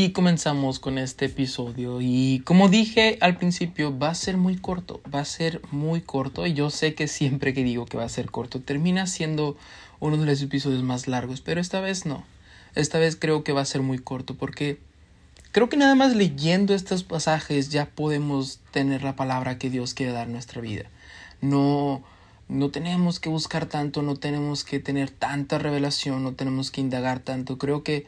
Aquí 0.00 0.12
comenzamos 0.12 0.78
con 0.78 0.96
este 0.96 1.26
episodio 1.26 2.00
y 2.00 2.40
como 2.46 2.70
dije 2.70 3.18
al 3.20 3.36
principio 3.36 3.98
va 3.98 4.08
a 4.08 4.14
ser 4.14 4.38
muy 4.38 4.56
corto, 4.56 5.02
va 5.14 5.20
a 5.20 5.26
ser 5.26 5.60
muy 5.72 6.00
corto 6.00 6.46
y 6.46 6.54
yo 6.54 6.70
sé 6.70 6.94
que 6.94 7.06
siempre 7.06 7.52
que 7.52 7.62
digo 7.64 7.84
que 7.84 7.98
va 7.98 8.04
a 8.04 8.08
ser 8.08 8.30
corto 8.30 8.62
termina 8.62 9.06
siendo 9.06 9.58
uno 9.98 10.16
de 10.16 10.24
los 10.24 10.40
episodios 10.40 10.82
más 10.82 11.06
largos, 11.06 11.42
pero 11.42 11.60
esta 11.60 11.80
vez 11.80 12.06
no, 12.06 12.24
esta 12.74 12.98
vez 12.98 13.14
creo 13.14 13.44
que 13.44 13.52
va 13.52 13.60
a 13.60 13.66
ser 13.66 13.82
muy 13.82 13.98
corto 13.98 14.36
porque 14.36 14.78
creo 15.52 15.68
que 15.68 15.76
nada 15.76 15.94
más 15.94 16.16
leyendo 16.16 16.72
estos 16.72 17.04
pasajes 17.04 17.68
ya 17.68 17.84
podemos 17.84 18.60
tener 18.70 19.02
la 19.02 19.16
palabra 19.16 19.58
que 19.58 19.68
Dios 19.68 19.92
quiere 19.92 20.12
dar 20.12 20.28
en 20.28 20.32
nuestra 20.32 20.62
vida. 20.62 20.84
No, 21.42 22.02
no 22.48 22.70
tenemos 22.70 23.20
que 23.20 23.28
buscar 23.28 23.66
tanto, 23.66 24.00
no 24.00 24.16
tenemos 24.16 24.64
que 24.64 24.78
tener 24.80 25.10
tanta 25.10 25.58
revelación, 25.58 26.22
no 26.22 26.32
tenemos 26.32 26.70
que 26.70 26.80
indagar 26.80 27.18
tanto, 27.18 27.58
creo 27.58 27.82
que 27.82 28.06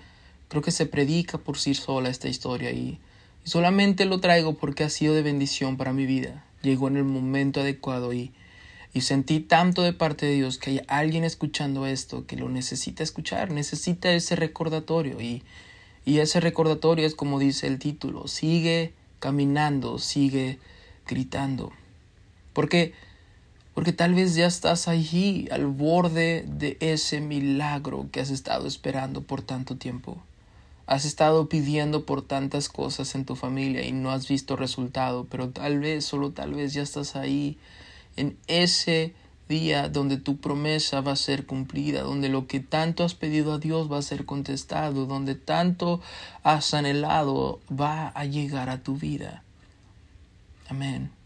Creo 0.52 0.60
que 0.60 0.70
se 0.70 0.84
predica 0.84 1.38
por 1.38 1.56
sí 1.56 1.72
sola 1.72 2.10
esta 2.10 2.28
historia 2.28 2.72
y, 2.72 2.98
solamente 3.42 4.04
lo 4.04 4.20
traigo 4.20 4.52
porque 4.58 4.84
ha 4.84 4.90
sido 4.90 5.14
de 5.14 5.22
bendición 5.22 5.78
para 5.78 5.94
mi 5.94 6.04
vida. 6.04 6.44
Llegó 6.60 6.88
en 6.88 6.98
el 6.98 7.04
momento 7.04 7.62
adecuado 7.62 8.12
y, 8.12 8.32
y 8.92 9.00
sentí 9.00 9.40
tanto 9.40 9.80
de 9.80 9.94
parte 9.94 10.26
de 10.26 10.34
Dios 10.34 10.58
que 10.58 10.68
hay 10.68 10.80
alguien 10.88 11.24
escuchando 11.24 11.86
esto 11.86 12.26
que 12.26 12.36
lo 12.36 12.50
necesita 12.50 13.02
escuchar, 13.02 13.50
necesita 13.50 14.12
ese 14.12 14.36
recordatorio 14.36 15.22
y, 15.22 15.42
y 16.04 16.18
ese 16.18 16.38
recordatorio 16.38 17.06
es 17.06 17.14
como 17.14 17.38
dice 17.38 17.66
el 17.66 17.78
título, 17.78 18.28
sigue 18.28 18.92
caminando, 19.20 19.98
sigue 19.98 20.58
gritando. 21.06 21.72
Porque 22.52 22.92
porque 23.72 23.94
tal 23.94 24.12
vez 24.12 24.34
ya 24.34 24.48
estás 24.48 24.86
allí 24.86 25.48
al 25.50 25.64
borde 25.64 26.44
de 26.46 26.76
ese 26.80 27.22
milagro 27.22 28.10
que 28.12 28.20
has 28.20 28.28
estado 28.28 28.66
esperando 28.66 29.22
por 29.22 29.40
tanto 29.40 29.76
tiempo. 29.76 30.22
Has 30.86 31.04
estado 31.04 31.48
pidiendo 31.48 32.04
por 32.04 32.22
tantas 32.22 32.68
cosas 32.68 33.14
en 33.14 33.24
tu 33.24 33.36
familia 33.36 33.86
y 33.86 33.92
no 33.92 34.10
has 34.10 34.28
visto 34.28 34.56
resultado, 34.56 35.26
pero 35.30 35.50
tal 35.50 35.78
vez, 35.78 36.04
solo 36.04 36.32
tal 36.32 36.54
vez 36.54 36.74
ya 36.74 36.82
estás 36.82 37.16
ahí 37.16 37.58
en 38.16 38.36
ese 38.46 39.14
día 39.48 39.88
donde 39.88 40.16
tu 40.16 40.38
promesa 40.38 41.00
va 41.00 41.12
a 41.12 41.16
ser 41.16 41.46
cumplida, 41.46 42.02
donde 42.02 42.28
lo 42.28 42.46
que 42.46 42.60
tanto 42.60 43.04
has 43.04 43.14
pedido 43.14 43.52
a 43.52 43.58
Dios 43.58 43.90
va 43.90 43.98
a 43.98 44.02
ser 44.02 44.24
contestado, 44.24 45.06
donde 45.06 45.34
tanto 45.34 46.00
has 46.42 46.74
anhelado 46.74 47.60
va 47.70 48.08
a 48.08 48.24
llegar 48.24 48.68
a 48.68 48.82
tu 48.82 48.96
vida. 48.96 49.44
Amén. 50.68 51.21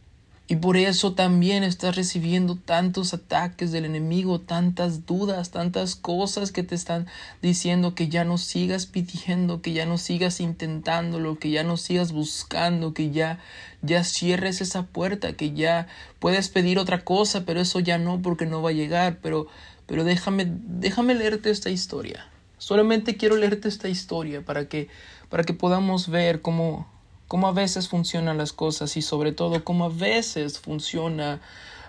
Y 0.48 0.56
por 0.56 0.76
eso 0.76 1.14
también 1.14 1.64
estás 1.64 1.96
recibiendo 1.96 2.54
tantos 2.54 3.12
ataques 3.12 3.72
del 3.72 3.84
enemigo, 3.84 4.40
tantas 4.40 5.04
dudas, 5.04 5.50
tantas 5.50 5.96
cosas 5.96 6.52
que 6.52 6.62
te 6.62 6.76
están 6.76 7.08
diciendo 7.42 7.96
que 7.96 8.06
ya 8.08 8.24
no 8.24 8.38
sigas 8.38 8.86
pidiendo, 8.86 9.60
que 9.60 9.72
ya 9.72 9.86
no 9.86 9.98
sigas 9.98 10.38
intentándolo, 10.38 11.40
que 11.40 11.50
ya 11.50 11.64
no 11.64 11.76
sigas 11.76 12.12
buscando, 12.12 12.94
que 12.94 13.10
ya 13.10 13.40
ya 13.82 14.04
cierres 14.04 14.60
esa 14.60 14.84
puerta, 14.84 15.32
que 15.32 15.52
ya 15.52 15.88
puedes 16.20 16.48
pedir 16.48 16.78
otra 16.78 17.04
cosa, 17.04 17.44
pero 17.44 17.60
eso 17.60 17.80
ya 17.80 17.98
no 17.98 18.22
porque 18.22 18.46
no 18.46 18.62
va 18.62 18.70
a 18.70 18.72
llegar, 18.72 19.18
pero 19.20 19.48
pero 19.86 20.04
déjame 20.04 20.46
déjame 20.48 21.16
leerte 21.16 21.50
esta 21.50 21.70
historia. 21.70 22.24
Solamente 22.58 23.16
quiero 23.16 23.36
leerte 23.36 23.66
esta 23.68 23.88
historia 23.88 24.44
para 24.44 24.68
que 24.68 24.88
para 25.28 25.42
que 25.42 25.54
podamos 25.54 26.08
ver 26.08 26.40
cómo 26.40 26.86
cómo 27.28 27.48
a 27.48 27.52
veces 27.52 27.88
funcionan 27.88 28.38
las 28.38 28.52
cosas 28.52 28.96
y 28.96 29.02
sobre 29.02 29.32
todo 29.32 29.64
cómo 29.64 29.86
a 29.86 29.88
veces 29.88 30.58
funciona 30.58 31.40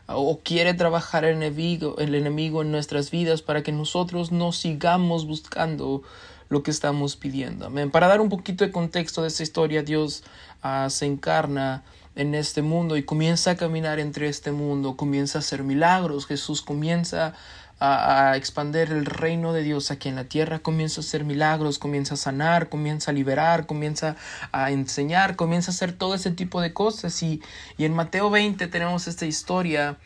o 0.07 0.39
quiere 0.41 0.73
trabajar 0.73 1.25
el 1.25 1.37
enemigo, 1.37 1.97
el 1.97 2.15
enemigo 2.15 2.61
en 2.61 2.71
nuestras 2.71 3.11
vidas 3.11 3.41
para 3.41 3.61
que 3.61 3.71
nosotros 3.71 4.31
no 4.31 4.51
sigamos 4.51 5.27
buscando 5.27 6.01
lo 6.49 6.63
que 6.63 6.71
estamos 6.71 7.17
pidiendo. 7.17 7.69
Para 7.91 8.07
dar 8.07 8.21
un 8.21 8.29
poquito 8.29 8.63
de 8.63 8.71
contexto 8.71 9.21
de 9.21 9.27
esta 9.27 9.43
historia, 9.43 9.83
Dios 9.83 10.23
ah, 10.63 10.87
se 10.89 11.05
encarna 11.05 11.83
en 12.15 12.35
este 12.35 12.61
mundo 12.61 12.97
y 12.97 13.03
comienza 13.03 13.51
a 13.51 13.55
caminar 13.57 13.99
entre 13.99 14.27
este 14.29 14.51
mundo, 14.51 14.95
comienza 14.95 15.39
a 15.39 15.41
hacer 15.41 15.63
milagros, 15.63 16.25
Jesús 16.25 16.61
comienza 16.61 17.35
a, 17.79 18.31
a, 18.31 18.37
expander 18.37 18.91
el 18.91 19.05
reino 19.05 19.53
de 19.53 19.63
Dios 19.63 19.91
aquí 19.91 20.09
en 20.09 20.15
la 20.15 20.25
tierra, 20.25 20.59
comienza 20.59 21.01
a 21.01 21.03
hacer 21.03 21.23
milagros, 21.23 21.79
comienza 21.79 22.15
a 22.15 22.17
sanar, 22.17 22.69
comienza 22.69 23.11
a 23.11 23.13
liberar, 23.13 23.65
comienza 23.65 24.15
a 24.51 24.71
enseñar, 24.71 25.35
comienza 25.35 25.71
a 25.71 25.73
hacer 25.73 25.93
todo 25.93 26.15
ese 26.15 26.31
tipo 26.31 26.61
de 26.61 26.73
cosas. 26.73 27.21
Y, 27.23 27.41
y 27.77 27.85
en 27.85 27.93
Mateo 27.93 28.29
20 28.29 28.67
tenemos 28.67 29.07
esta 29.07 29.25
historia 29.25 29.97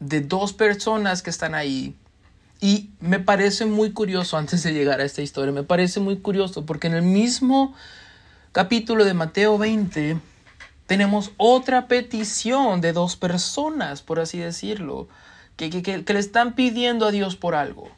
de 0.00 0.20
dos 0.20 0.52
personas 0.52 1.22
que 1.22 1.30
están 1.30 1.54
ahí. 1.54 1.96
Y 2.60 2.90
me 3.00 3.20
parece 3.20 3.66
muy 3.66 3.92
curioso, 3.92 4.36
antes 4.36 4.62
de 4.62 4.72
llegar 4.72 5.00
a 5.00 5.04
esta 5.04 5.22
historia, 5.22 5.52
me 5.52 5.62
parece 5.62 6.00
muy 6.00 6.18
curioso 6.18 6.66
porque 6.66 6.88
en 6.88 6.94
el 6.94 7.02
mismo 7.02 7.74
capítulo 8.52 9.04
de 9.04 9.14
Mateo 9.14 9.58
20 9.58 10.18
tenemos 10.86 11.30
otra 11.36 11.86
petición 11.86 12.80
de 12.80 12.92
dos 12.92 13.14
personas, 13.16 14.02
por 14.02 14.18
así 14.18 14.38
decirlo, 14.38 15.06
que, 15.58 15.82
que, 15.82 16.14
le 16.14 16.20
están 16.20 16.54
pidiendo 16.54 17.06
a 17.06 17.10
Dios 17.10 17.36
por 17.36 17.54
algo. 17.56 17.90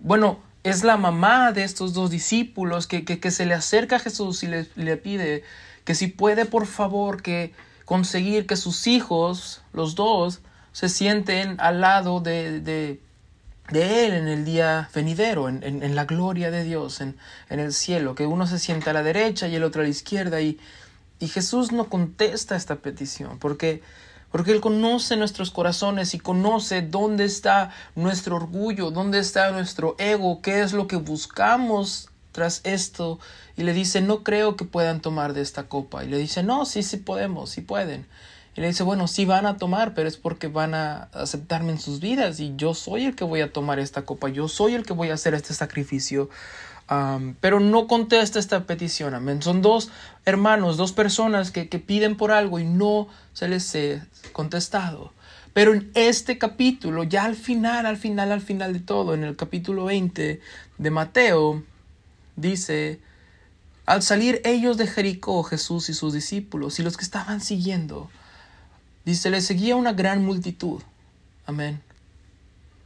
Bueno, 0.00 0.40
es 0.64 0.82
la 0.82 0.96
mamá 0.96 1.52
de 1.52 1.62
estos 1.62 1.94
dos 1.94 2.10
discípulos 2.10 2.88
que, 2.88 3.04
que, 3.04 3.30
se 3.30 3.46
le 3.46 3.54
acerca 3.54 3.96
a 3.96 4.00
Jesús 4.00 4.42
y 4.42 4.48
le, 4.48 4.68
le, 4.74 4.96
pide 4.96 5.44
que 5.84 5.94
si 5.94 6.08
puede 6.08 6.44
por 6.44 6.66
favor 6.66 7.22
que 7.22 7.54
conseguir 7.84 8.46
que 8.46 8.56
sus 8.56 8.88
hijos, 8.88 9.62
los 9.72 9.94
dos, 9.94 10.40
se 10.72 10.88
sienten 10.88 11.60
al 11.60 11.80
lado 11.80 12.20
de, 12.20 12.60
de, 12.60 13.00
de 13.70 14.06
Él 14.06 14.12
en 14.12 14.26
el 14.26 14.44
día 14.44 14.90
venidero, 14.92 15.48
en, 15.48 15.62
en, 15.62 15.84
en 15.84 15.94
la 15.94 16.06
gloria 16.06 16.50
de 16.50 16.64
Dios, 16.64 17.00
en, 17.00 17.16
en, 17.48 17.60
el 17.60 17.72
cielo, 17.72 18.16
que 18.16 18.26
uno 18.26 18.48
se 18.48 18.58
sienta 18.58 18.90
a 18.90 18.94
la 18.94 19.04
derecha 19.04 19.46
y 19.46 19.54
el 19.54 19.62
otro 19.62 19.82
a 19.82 19.84
la 19.84 19.90
izquierda. 19.90 20.40
Y, 20.40 20.58
y 21.20 21.28
Jesús 21.28 21.70
no 21.70 21.88
contesta 21.88 22.56
esta 22.56 22.76
petición, 22.76 23.38
porque, 23.38 23.82
porque 24.30 24.52
Él 24.52 24.60
conoce 24.60 25.16
nuestros 25.16 25.50
corazones 25.50 26.14
y 26.14 26.18
conoce 26.18 26.82
dónde 26.82 27.24
está 27.24 27.70
nuestro 27.94 28.36
orgullo, 28.36 28.90
dónde 28.90 29.18
está 29.18 29.50
nuestro 29.50 29.96
ego, 29.98 30.42
qué 30.42 30.62
es 30.62 30.72
lo 30.72 30.86
que 30.86 30.96
buscamos 30.96 32.08
tras 32.32 32.60
esto. 32.64 33.18
Y 33.56 33.62
le 33.62 33.72
dice, 33.72 34.00
no 34.00 34.22
creo 34.22 34.56
que 34.56 34.64
puedan 34.64 35.00
tomar 35.00 35.32
de 35.32 35.40
esta 35.40 35.64
copa. 35.64 36.04
Y 36.04 36.08
le 36.08 36.18
dice, 36.18 36.42
no, 36.42 36.66
sí, 36.66 36.82
sí 36.82 36.98
podemos, 36.98 37.50
sí 37.50 37.62
pueden. 37.62 38.06
Y 38.56 38.62
le 38.62 38.68
dice, 38.68 38.82
bueno, 38.82 39.06
sí 39.06 39.26
van 39.26 39.44
a 39.44 39.58
tomar, 39.58 39.92
pero 39.92 40.08
es 40.08 40.16
porque 40.16 40.48
van 40.48 40.74
a 40.74 41.08
aceptarme 41.12 41.72
en 41.72 41.78
sus 41.78 42.00
vidas 42.00 42.40
y 42.40 42.54
yo 42.56 42.72
soy 42.72 43.04
el 43.04 43.14
que 43.14 43.24
voy 43.24 43.42
a 43.42 43.52
tomar 43.52 43.78
esta 43.78 44.06
copa, 44.06 44.30
yo 44.30 44.48
soy 44.48 44.74
el 44.74 44.86
que 44.86 44.94
voy 44.94 45.10
a 45.10 45.14
hacer 45.14 45.34
este 45.34 45.52
sacrificio. 45.52 46.30
Pero 47.40 47.60
no 47.60 47.86
contesta 47.88 48.38
esta 48.38 48.64
petición, 48.64 49.14
amén. 49.14 49.42
Son 49.42 49.62
dos 49.62 49.90
hermanos, 50.24 50.76
dos 50.76 50.92
personas 50.92 51.50
que, 51.50 51.68
que 51.68 51.78
piden 51.78 52.16
por 52.16 52.30
algo 52.30 52.58
y 52.58 52.64
no 52.64 53.08
se 53.32 53.48
les 53.48 53.74
ha 53.74 54.06
contestado. 54.32 55.12
Pero 55.52 55.72
en 55.72 55.90
este 55.94 56.38
capítulo, 56.38 57.02
ya 57.02 57.24
al 57.24 57.34
final, 57.34 57.86
al 57.86 57.96
final, 57.96 58.30
al 58.30 58.40
final 58.40 58.72
de 58.72 58.80
todo, 58.80 59.14
en 59.14 59.24
el 59.24 59.36
capítulo 59.36 59.86
20 59.86 60.40
de 60.78 60.90
Mateo, 60.90 61.62
dice, 62.36 63.00
al 63.86 64.02
salir 64.02 64.40
ellos 64.44 64.76
de 64.76 64.86
Jericó, 64.86 65.42
Jesús 65.42 65.88
y 65.88 65.94
sus 65.94 66.12
discípulos 66.12 66.78
y 66.78 66.82
los 66.82 66.96
que 66.96 67.04
estaban 67.04 67.40
siguiendo, 67.40 68.10
Dice, 69.06 69.30
le 69.30 69.40
seguía 69.40 69.76
una 69.76 69.92
gran 69.92 70.24
multitud. 70.24 70.82
Amén. 71.46 71.80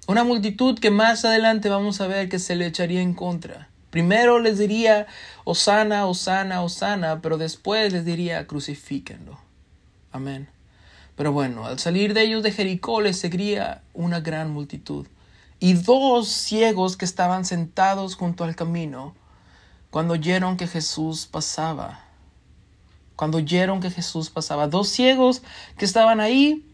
Una 0.07 0.23
multitud 0.23 0.79
que 0.79 0.91
más 0.91 1.25
adelante 1.25 1.71
vamos 1.71 2.03
a 2.03 2.09
ver 2.09 2.29
que 2.29 2.39
se 2.39 2.57
le 2.57 2.67
echaría 2.67 3.01
en 3.01 3.15
contra. 3.15 3.70
Primero 3.91 4.39
les 4.39 4.59
diría, 4.59 5.07
Osana, 5.45 6.07
Osana, 6.07 6.63
Osana, 6.63 7.21
pero 7.21 7.39
después 7.39 7.93
les 7.93 8.05
diría, 8.05 8.47
crucifíquenlo. 8.47 9.39
Amén. 10.13 10.49
Pero 11.17 11.33
bueno, 11.33 11.67
al 11.67 11.79
salir 11.79 12.15
de 12.15 12.23
ellos 12.23 12.43
de 12.43 12.53
Jericó 12.53 13.01
les 13.01 13.19
seguía 13.19 13.83
una 13.93 14.21
gran 14.21 14.51
multitud. 14.51 15.07
Y 15.59 15.75
dos 15.75 16.29
ciegos 16.29 16.97
que 16.97 17.05
estaban 17.05 17.45
sentados 17.45 18.15
junto 18.15 18.45
al 18.45 18.57
camino, 18.57 19.15
cuando 19.91 20.15
oyeron 20.15 20.57
que 20.57 20.67
Jesús 20.67 21.27
pasaba, 21.27 22.05
cuando 23.17 23.39
oyeron 23.39 23.81
que 23.81 23.91
Jesús 23.91 24.31
pasaba. 24.31 24.69
Dos 24.69 24.89
ciegos 24.89 25.43
que 25.77 25.85
estaban 25.85 26.21
ahí, 26.21 26.65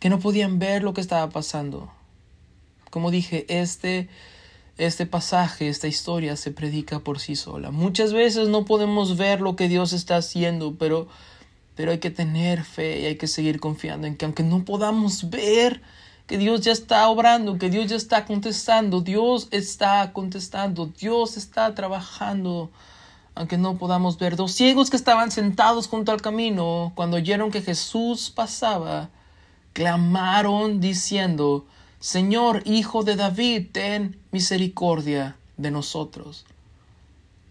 que 0.00 0.08
no 0.08 0.18
podían 0.18 0.58
ver 0.58 0.82
lo 0.82 0.92
que 0.94 1.00
estaba 1.00 1.28
pasando. 1.30 1.92
Como 2.90 3.12
dije, 3.12 3.46
este, 3.48 4.08
este 4.76 5.06
pasaje, 5.06 5.68
esta 5.68 5.86
historia 5.86 6.36
se 6.36 6.50
predica 6.50 7.00
por 7.00 7.20
sí 7.20 7.36
sola. 7.36 7.70
Muchas 7.70 8.12
veces 8.12 8.48
no 8.48 8.64
podemos 8.64 9.16
ver 9.16 9.40
lo 9.40 9.56
que 9.56 9.68
Dios 9.68 9.92
está 9.92 10.16
haciendo, 10.16 10.74
pero, 10.76 11.08
pero 11.74 11.92
hay 11.92 11.98
que 11.98 12.10
tener 12.10 12.64
fe 12.64 13.00
y 13.00 13.06
hay 13.06 13.16
que 13.16 13.26
seguir 13.26 13.60
confiando 13.60 14.06
en 14.06 14.16
que 14.16 14.24
aunque 14.24 14.42
no 14.42 14.64
podamos 14.64 15.30
ver, 15.30 15.82
que 16.26 16.38
Dios 16.38 16.62
ya 16.62 16.72
está 16.72 17.08
obrando, 17.08 17.58
que 17.58 17.70
Dios 17.70 17.88
ya 17.88 17.96
está 17.96 18.24
contestando, 18.24 19.00
Dios 19.00 19.48
está 19.50 20.12
contestando, 20.12 20.86
Dios 20.86 21.36
está 21.36 21.74
trabajando 21.74 22.70
aunque 23.34 23.58
no 23.58 23.76
podamos 23.78 24.18
ver, 24.18 24.36
dos 24.36 24.52
ciegos 24.52 24.90
que 24.90 24.96
estaban 24.96 25.30
sentados 25.30 25.88
junto 25.88 26.12
al 26.12 26.22
camino, 26.22 26.92
cuando 26.94 27.16
oyeron 27.16 27.50
que 27.50 27.62
Jesús 27.62 28.30
pasaba, 28.30 29.10
clamaron 29.72 30.80
diciendo, 30.80 31.66
Señor, 32.04 32.60
Hijo 32.66 33.02
de 33.02 33.16
David, 33.16 33.68
ten 33.72 34.18
misericordia 34.30 35.38
de 35.56 35.70
nosotros. 35.70 36.44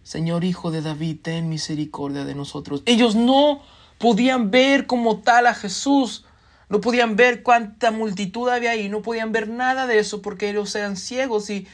Señor, 0.03 0.43
Hijo 0.43 0.69
de 0.69 0.83
David, 0.83 1.17
ten 1.23 1.49
misericordia 1.49 2.23
de 2.23 2.35
nosotros. 2.35 2.83
Ellos 2.85 3.15
no 3.15 3.63
podían 3.97 4.51
ver 4.51 4.85
como 4.85 5.21
tal 5.21 5.47
a 5.47 5.55
Jesús, 5.55 6.25
no 6.69 6.81
podían 6.81 7.15
ver 7.15 7.41
cuánta 7.41 7.89
multitud 7.89 8.47
había 8.47 8.69
ahí, 8.69 8.89
no 8.89 9.01
podían 9.01 9.31
ver 9.31 9.49
nada 9.49 9.87
de 9.87 9.97
eso 9.97 10.21
porque 10.21 10.51
ellos 10.51 10.75
eran 10.75 10.97
ciegos 10.97 11.49
y 11.49 11.65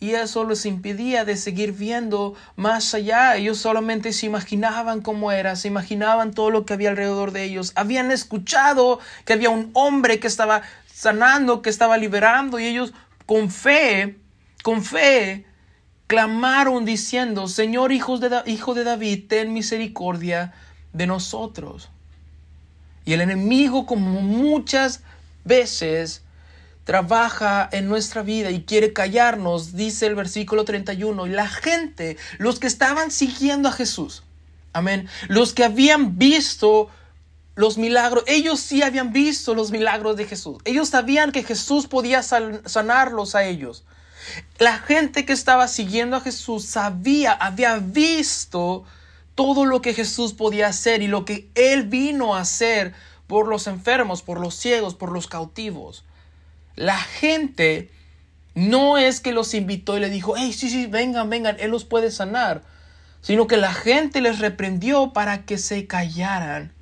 y 0.00 0.10
eso 0.10 0.44
les 0.44 0.66
impedía 0.66 1.24
de 1.24 1.34
seguir 1.34 1.72
viendo 1.72 2.34
más 2.56 2.92
allá. 2.92 3.36
Ellos 3.36 3.56
solamente 3.56 4.12
se 4.12 4.26
imaginaban 4.26 5.00
cómo 5.00 5.32
era, 5.32 5.56
se 5.56 5.68
imaginaban 5.68 6.34
todo 6.34 6.50
lo 6.50 6.66
que 6.66 6.74
había 6.74 6.90
alrededor 6.90 7.30
de 7.30 7.44
ellos. 7.44 7.72
Habían 7.74 8.10
escuchado 8.10 8.98
que 9.24 9.32
había 9.32 9.48
un 9.48 9.70
hombre 9.72 10.20
que 10.20 10.26
estaba 10.26 10.60
sanando, 11.04 11.62
que 11.62 11.70
estaba 11.70 11.96
liberando 11.98 12.58
y 12.58 12.66
ellos 12.66 12.92
con 13.26 13.50
fe, 13.50 14.18
con 14.62 14.82
fe, 14.82 15.46
clamaron 16.06 16.84
diciendo, 16.84 17.46
Señor 17.46 17.92
hijo 17.92 18.18
de, 18.18 18.42
hijo 18.46 18.74
de 18.74 18.84
David, 18.84 19.24
ten 19.28 19.52
misericordia 19.52 20.54
de 20.92 21.06
nosotros. 21.06 21.90
Y 23.04 23.12
el 23.12 23.20
enemigo, 23.20 23.84
como 23.84 24.22
muchas 24.22 25.02
veces, 25.44 26.22
trabaja 26.84 27.68
en 27.70 27.86
nuestra 27.86 28.22
vida 28.22 28.50
y 28.50 28.62
quiere 28.62 28.94
callarnos, 28.94 29.76
dice 29.76 30.06
el 30.06 30.14
versículo 30.14 30.64
31, 30.64 31.26
y 31.26 31.30
la 31.30 31.48
gente, 31.48 32.16
los 32.38 32.58
que 32.58 32.66
estaban 32.66 33.10
siguiendo 33.10 33.68
a 33.68 33.72
Jesús, 33.72 34.22
amén, 34.72 35.06
los 35.28 35.52
que 35.52 35.64
habían 35.64 36.18
visto 36.18 36.88
los 37.54 37.78
milagros, 37.78 38.24
ellos 38.26 38.60
sí 38.60 38.82
habían 38.82 39.12
visto 39.12 39.54
los 39.54 39.70
milagros 39.70 40.16
de 40.16 40.26
Jesús, 40.26 40.58
ellos 40.64 40.88
sabían 40.88 41.32
que 41.32 41.44
Jesús 41.44 41.86
podía 41.86 42.22
sanarlos 42.22 43.34
a 43.34 43.44
ellos. 43.44 43.84
La 44.58 44.78
gente 44.78 45.26
que 45.26 45.32
estaba 45.32 45.68
siguiendo 45.68 46.16
a 46.16 46.20
Jesús 46.20 46.64
sabía, 46.64 47.32
había 47.32 47.76
visto 47.76 48.84
todo 49.34 49.64
lo 49.66 49.82
que 49.82 49.94
Jesús 49.94 50.32
podía 50.32 50.68
hacer 50.68 51.02
y 51.02 51.08
lo 51.08 51.24
que 51.24 51.50
Él 51.54 51.84
vino 51.84 52.34
a 52.34 52.40
hacer 52.40 52.94
por 53.26 53.48
los 53.48 53.66
enfermos, 53.66 54.22
por 54.22 54.40
los 54.40 54.54
ciegos, 54.54 54.94
por 54.94 55.12
los 55.12 55.26
cautivos. 55.26 56.04
La 56.76 56.98
gente 56.98 57.90
no 58.54 58.98
es 58.98 59.20
que 59.20 59.32
los 59.32 59.54
invitó 59.54 59.96
y 59.96 60.00
le 60.00 60.10
dijo, 60.10 60.34
hey, 60.36 60.52
sí, 60.52 60.70
sí, 60.70 60.86
vengan, 60.86 61.28
vengan, 61.30 61.56
Él 61.58 61.70
los 61.70 61.84
puede 61.84 62.10
sanar, 62.10 62.62
sino 63.20 63.46
que 63.46 63.56
la 63.56 63.72
gente 63.72 64.20
les 64.20 64.38
reprendió 64.38 65.12
para 65.12 65.44
que 65.44 65.58
se 65.58 65.86
callaran. 65.86 66.72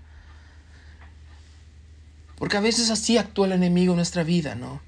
Porque 2.42 2.56
a 2.56 2.60
veces 2.60 2.90
así 2.90 3.18
actúa 3.18 3.46
el 3.46 3.52
enemigo 3.52 3.92
en 3.92 3.98
nuestra 3.98 4.24
vida, 4.24 4.56
¿no? 4.56 4.80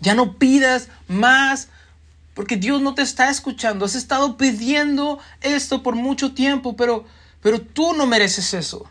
Ya 0.00 0.14
no 0.14 0.38
pidas 0.38 0.88
más 1.08 1.68
porque 2.32 2.56
Dios 2.56 2.80
no 2.80 2.94
te 2.94 3.02
está 3.02 3.28
escuchando. 3.28 3.84
Has 3.84 3.94
estado 3.94 4.38
pidiendo 4.38 5.18
esto 5.42 5.82
por 5.82 5.94
mucho 5.94 6.32
tiempo, 6.32 6.76
pero, 6.76 7.04
pero 7.42 7.60
tú 7.60 7.92
no 7.92 8.06
mereces 8.06 8.54
eso 8.54 8.88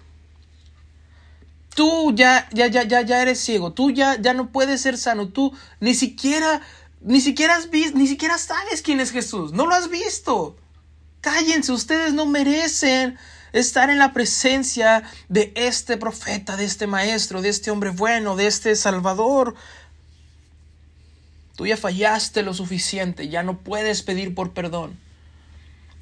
tú 1.73 2.13
ya, 2.13 2.47
ya, 2.51 2.67
ya, 2.67 2.83
ya, 2.83 3.01
ya 3.01 3.23
eres 3.23 3.39
ciego, 3.39 3.73
tú 3.73 3.89
ya, 3.89 4.21
ya 4.21 4.35
no 4.35 4.51
puedes 4.51 4.81
ser 4.81 4.95
sano, 4.95 5.29
tú 5.29 5.51
ni 5.79 5.95
siquiera, 5.95 6.61
ni 7.01 7.21
siquiera 7.21 7.55
has 7.55 7.71
visto, 7.71 7.97
ni 7.97 8.05
siquiera 8.05 8.37
sabes 8.37 8.83
quién 8.83 8.99
es 8.99 9.09
Jesús, 9.09 9.51
no 9.51 9.65
lo 9.65 9.73
has 9.73 9.89
visto. 9.89 10.55
Cállense, 11.21 11.71
ustedes 11.71 12.13
no 12.13 12.27
merecen 12.27 13.17
estar 13.53 13.89
en 13.89 13.97
la 13.97 14.13
presencia 14.13 15.03
de 15.27 15.51
este 15.55 15.97
profeta, 15.97 16.57
de 16.57 16.65
este 16.65 16.87
maestro, 16.87 17.41
de 17.41 17.49
este 17.49 17.71
hombre 17.71 17.89
bueno, 17.89 18.35
de 18.35 18.47
este 18.47 18.75
salvador. 18.75 19.55
Tú 21.55 21.65
ya 21.67 21.77
fallaste 21.77 22.43
lo 22.43 22.53
suficiente, 22.53 23.29
ya 23.29 23.43
no 23.43 23.59
puedes 23.59 24.01
pedir 24.01 24.33
por 24.33 24.53
perdón. 24.53 24.97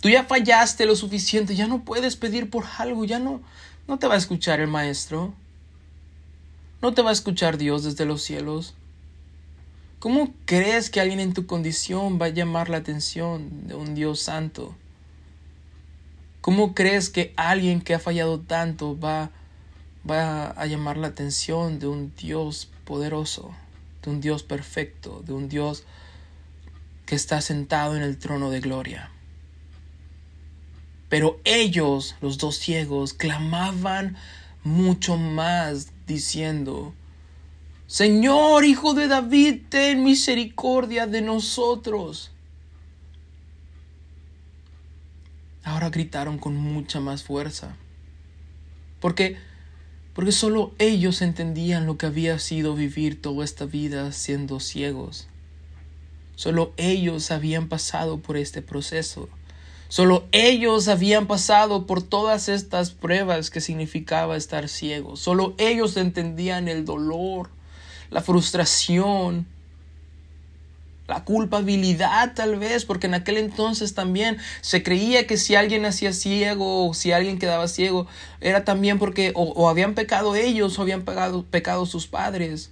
Tú 0.02 0.10
ya 0.10 0.24
fallaste 0.24 0.86
lo 0.86 0.96
suficiente, 0.96 1.56
ya 1.56 1.68
no 1.68 1.84
puedes 1.84 2.16
pedir 2.16 2.50
por 2.50 2.66
algo, 2.78 3.06
ya 3.06 3.20
no, 3.20 3.42
no 3.88 3.98
te 3.98 4.08
va 4.08 4.14
a 4.14 4.18
escuchar 4.18 4.60
el 4.60 4.68
Maestro. 4.68 5.34
No 6.82 6.94
te 6.94 7.02
va 7.02 7.10
a 7.10 7.14
escuchar 7.14 7.58
Dios 7.58 7.84
desde 7.84 8.06
los 8.06 8.22
cielos. 8.22 8.76
¿Cómo 10.00 10.32
crees 10.46 10.92
que 10.92 11.02
alguien 11.02 11.20
en 11.20 11.34
tu 11.34 11.48
condición 11.48 12.20
va 12.22 12.28
a 12.28 12.30
llamar 12.30 12.70
la 12.70 12.78
atención 12.78 13.68
de 13.68 13.74
un 13.74 13.96
Dios 13.96 14.20
santo? 14.20 14.76
¿Cómo 16.48 16.74
crees 16.74 17.10
que 17.10 17.34
alguien 17.36 17.82
que 17.82 17.94
ha 17.94 18.00
fallado 18.00 18.40
tanto 18.40 18.98
va, 18.98 19.32
va 20.10 20.52
a 20.52 20.66
llamar 20.66 20.96
la 20.96 21.08
atención 21.08 21.78
de 21.78 21.88
un 21.88 22.14
Dios 22.16 22.70
poderoso, 22.86 23.54
de 24.02 24.12
un 24.12 24.22
Dios 24.22 24.44
perfecto, 24.44 25.22
de 25.28 25.34
un 25.34 25.50
Dios 25.50 25.84
que 27.06 27.16
está 27.16 27.42
sentado 27.42 27.98
en 27.98 28.02
el 28.02 28.18
trono 28.18 28.50
de 28.50 28.62
gloria? 28.62 29.12
Pero 31.10 31.42
ellos, 31.44 32.16
los 32.22 32.38
dos 32.38 32.56
ciegos, 32.56 33.14
clamaban 33.14 34.16
mucho 34.64 35.18
más 35.18 35.90
diciendo, 36.08 36.94
Señor, 37.88 38.64
Hijo 38.64 38.94
de 38.94 39.10
David, 39.10 39.64
ten 39.68 40.02
misericordia 40.02 41.08
de 41.08 41.22
nosotros. 41.22 42.32
Ahora 45.68 45.90
gritaron 45.90 46.38
con 46.38 46.56
mucha 46.56 47.02
más 47.02 47.24
fuerza. 47.24 47.76
Porque 49.02 49.36
porque 50.14 50.32
solo 50.32 50.72
ellos 50.80 51.22
entendían 51.22 51.86
lo 51.86 51.98
que 51.98 52.06
había 52.06 52.40
sido 52.40 52.74
vivir 52.74 53.22
toda 53.22 53.44
esta 53.44 53.66
vida 53.66 54.14
siendo 54.14 54.62
ciegos. 54.62 55.28
Solo 56.36 56.74
ellos 56.78 57.32
habían 57.32 57.68
pasado 57.68 58.18
por 58.18 58.38
este 58.38 58.62
proceso. 58.62 59.28
Solo 59.90 60.26
ellos 60.32 60.88
habían 60.88 61.28
pasado 61.28 61.86
por 61.86 62.02
todas 62.02 62.48
estas 62.48 62.92
pruebas 62.92 63.50
que 63.50 63.60
significaba 63.60 64.38
estar 64.38 64.70
ciegos. 64.70 65.20
Solo 65.20 65.54
ellos 65.58 65.98
entendían 65.98 66.70
el 66.70 66.86
dolor, 66.86 67.50
la 68.10 68.22
frustración, 68.22 69.46
la 71.08 71.24
culpabilidad 71.24 72.34
tal 72.36 72.60
vez, 72.60 72.86
porque 72.86 73.08
en 73.08 73.14
aquel 73.14 73.38
entonces 73.38 73.94
también 73.94 74.38
se 74.62 74.84
creía 74.84 75.26
que 75.26 75.38
si 75.38 75.56
alguien 75.56 75.86
hacía 75.86 76.12
ciego 76.12 76.88
o 76.88 76.94
si 76.94 77.12
alguien 77.12 77.40
quedaba 77.40 77.68
ciego, 77.68 78.08
era 78.42 78.66
también 78.66 79.00
porque 79.00 79.32
o, 79.34 79.70
habían 79.70 79.96
pecado 79.96 80.36
ellos 80.36 80.78
o 80.78 80.82
habían 80.82 81.04
pecado, 81.04 81.46
pecado 81.50 81.86
sus 81.86 82.08
padres. 82.08 82.72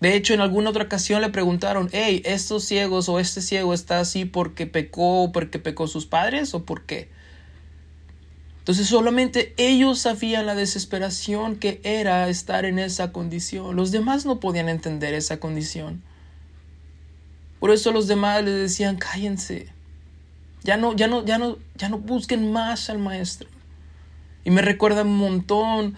De 0.00 0.14
hecho, 0.14 0.32
en 0.32 0.40
alguna 0.40 0.70
otra 0.70 0.84
ocasión 0.84 1.20
le 1.20 1.28
preguntaron, 1.28 1.88
hey, 1.92 2.22
¿estos 2.24 2.64
ciegos 2.64 3.08
o 3.08 3.18
este 3.18 3.42
ciego 3.42 3.74
está 3.74 4.00
así 4.00 4.24
porque 4.24 4.66
pecó 4.66 5.24
o 5.24 5.32
porque 5.32 5.58
pecó 5.58 5.88
sus 5.88 6.06
padres 6.06 6.54
o 6.54 6.64
por 6.64 6.84
qué? 6.84 7.08
Entonces 8.60 8.86
solamente 8.86 9.54
ellos 9.56 9.98
sabían 9.98 10.46
la 10.46 10.54
desesperación 10.54 11.56
que 11.56 11.80
era 11.84 12.28
estar 12.28 12.64
en 12.64 12.78
esa 12.78 13.12
condición. 13.12 13.74
Los 13.74 13.90
demás 13.90 14.24
no 14.24 14.40
podían 14.40 14.68
entender 14.68 15.14
esa 15.14 15.40
condición. 15.40 16.02
Por 17.60 17.70
eso 17.70 17.92
los 17.92 18.06
demás 18.06 18.44
les 18.44 18.54
decían, 18.54 18.96
cállense. 18.96 19.68
Ya 20.62 20.76
no, 20.76 20.94
ya 20.94 21.06
no, 21.06 21.24
ya 21.24 21.38
no, 21.38 21.58
ya 21.76 21.88
no 21.88 21.98
busquen 21.98 22.52
más 22.52 22.90
al 22.90 22.98
maestro. 22.98 23.48
Y 24.44 24.50
me 24.50 24.62
recuerda 24.62 25.02
un 25.02 25.16
montón 25.16 25.96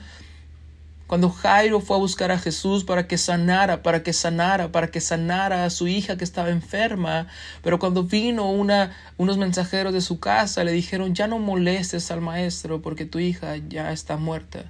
cuando 1.10 1.28
Jairo 1.28 1.80
fue 1.80 1.96
a 1.96 1.98
buscar 1.98 2.30
a 2.30 2.38
Jesús 2.38 2.84
para 2.84 3.08
que 3.08 3.18
sanara, 3.18 3.82
para 3.82 4.04
que 4.04 4.12
sanara, 4.12 4.70
para 4.70 4.92
que 4.92 5.00
sanara 5.00 5.64
a 5.64 5.70
su 5.70 5.88
hija 5.88 6.16
que 6.16 6.22
estaba 6.22 6.50
enferma, 6.50 7.26
pero 7.62 7.80
cuando 7.80 8.04
vino 8.04 8.48
una, 8.48 8.92
unos 9.16 9.36
mensajeros 9.36 9.92
de 9.92 10.02
su 10.02 10.20
casa 10.20 10.62
le 10.62 10.70
dijeron, 10.70 11.12
ya 11.12 11.26
no 11.26 11.40
molestes 11.40 12.12
al 12.12 12.20
maestro 12.20 12.80
porque 12.80 13.06
tu 13.06 13.18
hija 13.18 13.56
ya 13.56 13.90
está 13.90 14.18
muerta. 14.18 14.66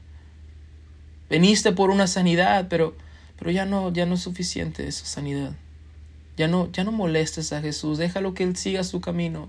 Veniste 1.28 1.72
por 1.72 1.90
una 1.90 2.06
sanidad, 2.06 2.68
pero, 2.70 2.96
pero 3.38 3.50
ya, 3.50 3.66
no, 3.66 3.92
ya 3.92 4.06
no 4.06 4.14
es 4.14 4.22
suficiente 4.22 4.88
esa 4.88 5.04
sanidad. 5.04 5.52
Ya 6.36 6.48
no, 6.48 6.70
ya 6.72 6.84
no 6.84 6.92
molestes 6.92 7.52
a 7.52 7.60
Jesús, 7.60 7.98
déjalo 7.98 8.34
que 8.34 8.44
Él 8.44 8.56
siga 8.56 8.84
su 8.84 9.00
camino. 9.00 9.48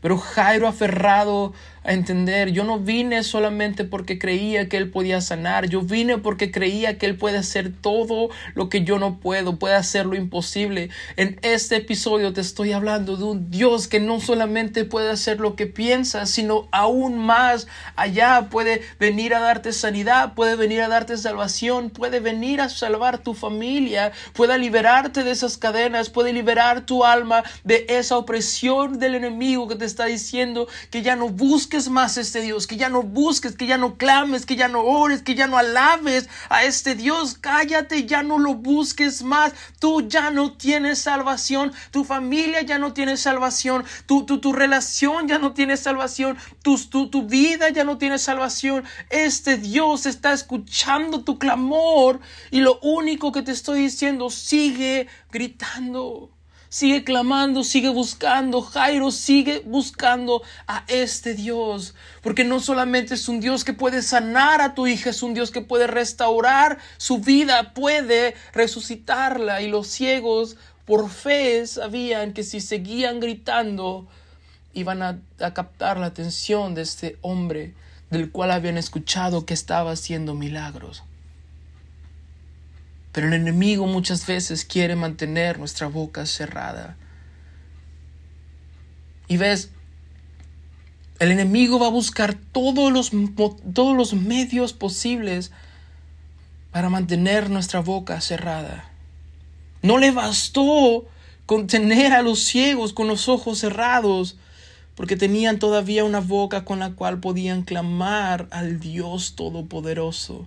Pero 0.00 0.18
Jairo 0.18 0.68
aferrado 0.68 1.52
a 1.88 1.92
entender, 1.92 2.50
yo 2.50 2.64
no 2.64 2.78
vine 2.78 3.22
solamente 3.22 3.84
porque 3.84 4.18
creía 4.18 4.68
que 4.68 4.76
Él 4.76 4.90
podía 4.90 5.22
sanar, 5.22 5.68
yo 5.68 5.80
vine 5.80 6.18
porque 6.18 6.50
creía 6.50 6.98
que 6.98 7.06
Él 7.06 7.16
puede 7.16 7.38
hacer 7.38 7.72
todo 7.72 8.28
lo 8.54 8.68
que 8.68 8.84
yo 8.84 8.98
no 8.98 9.18
puedo, 9.20 9.58
puede 9.58 9.74
hacer 9.74 10.04
lo 10.04 10.14
imposible. 10.14 10.90
En 11.16 11.38
este 11.42 11.76
episodio 11.76 12.34
te 12.34 12.42
estoy 12.42 12.72
hablando 12.72 13.16
de 13.16 13.24
un 13.24 13.50
Dios 13.50 13.88
que 13.88 14.00
no 14.00 14.20
solamente 14.20 14.84
puede 14.84 15.10
hacer 15.10 15.40
lo 15.40 15.56
que 15.56 15.66
piensas, 15.66 16.30
sino 16.30 16.68
aún 16.72 17.16
más 17.16 17.68
allá 17.96 18.48
puede 18.50 18.82
venir 19.00 19.34
a 19.34 19.40
darte 19.40 19.72
sanidad, 19.72 20.34
puede 20.34 20.56
venir 20.56 20.82
a 20.82 20.88
darte 20.88 21.16
salvación, 21.16 21.88
puede 21.88 22.20
venir 22.20 22.60
a 22.60 22.68
salvar 22.68 23.18
tu 23.18 23.32
familia, 23.32 24.12
puede 24.34 24.58
liberarte 24.58 25.24
de 25.24 25.30
esas 25.30 25.56
cadenas, 25.56 26.10
puede 26.10 26.34
liberar 26.34 26.84
tu 26.84 27.04
alma 27.04 27.44
de 27.64 27.86
esa 27.88 28.18
opresión 28.18 28.98
del 28.98 29.14
enemigo 29.14 29.68
que 29.68 29.76
te 29.76 29.87
está 29.88 30.04
diciendo 30.04 30.68
que 30.90 31.02
ya 31.02 31.16
no 31.16 31.28
busques 31.28 31.88
más 31.88 32.16
a 32.16 32.20
este 32.20 32.40
Dios, 32.40 32.66
que 32.66 32.76
ya 32.76 32.88
no 32.88 33.02
busques, 33.02 33.56
que 33.56 33.66
ya 33.66 33.76
no 33.76 33.96
clames, 33.96 34.46
que 34.46 34.54
ya 34.54 34.68
no 34.68 34.82
ores, 34.82 35.22
que 35.22 35.34
ya 35.34 35.48
no 35.48 35.58
alabes 35.58 36.28
a 36.48 36.62
este 36.64 36.94
Dios. 36.94 37.36
Cállate, 37.40 38.06
ya 38.06 38.22
no 38.22 38.38
lo 38.38 38.54
busques 38.54 39.22
más. 39.22 39.52
Tú 39.80 40.06
ya 40.08 40.30
no 40.30 40.52
tienes 40.56 41.00
salvación, 41.00 41.72
tu 41.90 42.04
familia 42.04 42.62
ya 42.62 42.78
no 42.78 42.92
tiene 42.92 43.16
salvación, 43.16 43.84
tu, 44.06 44.24
tu, 44.24 44.38
tu 44.38 44.52
relación 44.52 45.26
ya 45.26 45.38
no 45.38 45.52
tiene 45.52 45.76
salvación, 45.76 46.36
tu, 46.62 46.78
tu, 46.78 47.10
tu 47.10 47.26
vida 47.26 47.70
ya 47.70 47.84
no 47.84 47.98
tiene 47.98 48.18
salvación. 48.18 48.84
Este 49.10 49.56
Dios 49.56 50.06
está 50.06 50.32
escuchando 50.32 51.24
tu 51.24 51.38
clamor 51.38 52.20
y 52.50 52.60
lo 52.60 52.78
único 52.80 53.32
que 53.32 53.42
te 53.42 53.52
estoy 53.52 53.80
diciendo, 53.80 54.30
sigue 54.30 55.08
gritando. 55.30 56.37
Sigue 56.70 57.02
clamando, 57.02 57.64
sigue 57.64 57.88
buscando. 57.88 58.60
Jairo 58.60 59.10
sigue 59.10 59.62
buscando 59.64 60.42
a 60.66 60.84
este 60.88 61.34
Dios. 61.34 61.94
Porque 62.22 62.44
no 62.44 62.60
solamente 62.60 63.14
es 63.14 63.28
un 63.28 63.40
Dios 63.40 63.64
que 63.64 63.72
puede 63.72 64.02
sanar 64.02 64.60
a 64.60 64.74
tu 64.74 64.86
hija, 64.86 65.10
es 65.10 65.22
un 65.22 65.32
Dios 65.32 65.50
que 65.50 65.62
puede 65.62 65.86
restaurar 65.86 66.78
su 66.98 67.18
vida, 67.18 67.72
puede 67.72 68.34
resucitarla. 68.52 69.62
Y 69.62 69.68
los 69.68 69.88
ciegos 69.88 70.56
por 70.84 71.08
fe 71.10 71.66
sabían 71.66 72.32
que 72.32 72.42
si 72.42 72.60
seguían 72.60 73.20
gritando, 73.20 74.06
iban 74.74 75.02
a, 75.02 75.18
captar 75.52 75.98
la 75.98 76.06
atención 76.06 76.74
de 76.74 76.82
este 76.82 77.18
hombre 77.22 77.74
del 78.10 78.30
cual 78.30 78.50
habían 78.50 78.78
escuchado 78.78 79.44
que 79.44 79.54
estaba 79.54 79.92
haciendo 79.92 80.34
milagros. 80.34 81.02
Pero 83.18 83.26
el 83.26 83.34
enemigo 83.34 83.88
muchas 83.88 84.24
veces 84.28 84.64
quiere 84.64 84.94
mantener 84.94 85.58
nuestra 85.58 85.88
boca 85.88 86.24
cerrada. 86.24 86.96
Y 89.26 89.38
ves, 89.38 89.72
el 91.18 91.32
enemigo 91.32 91.80
va 91.80 91.88
a 91.88 91.90
buscar 91.90 92.36
todos 92.52 92.92
los, 92.92 93.10
todos 93.74 93.96
los 93.96 94.14
medios 94.14 94.72
posibles 94.72 95.50
para 96.70 96.90
mantener 96.90 97.50
nuestra 97.50 97.80
boca 97.80 98.20
cerrada. 98.20 98.88
No 99.82 99.98
le 99.98 100.12
bastó 100.12 101.04
con 101.44 101.66
tener 101.66 102.12
a 102.12 102.22
los 102.22 102.38
ciegos 102.44 102.92
con 102.92 103.08
los 103.08 103.28
ojos 103.28 103.58
cerrados, 103.58 104.36
porque 104.94 105.16
tenían 105.16 105.58
todavía 105.58 106.04
una 106.04 106.20
boca 106.20 106.64
con 106.64 106.78
la 106.78 106.92
cual 106.92 107.18
podían 107.18 107.62
clamar 107.62 108.46
al 108.52 108.78
Dios 108.78 109.34
Todopoderoso. 109.34 110.46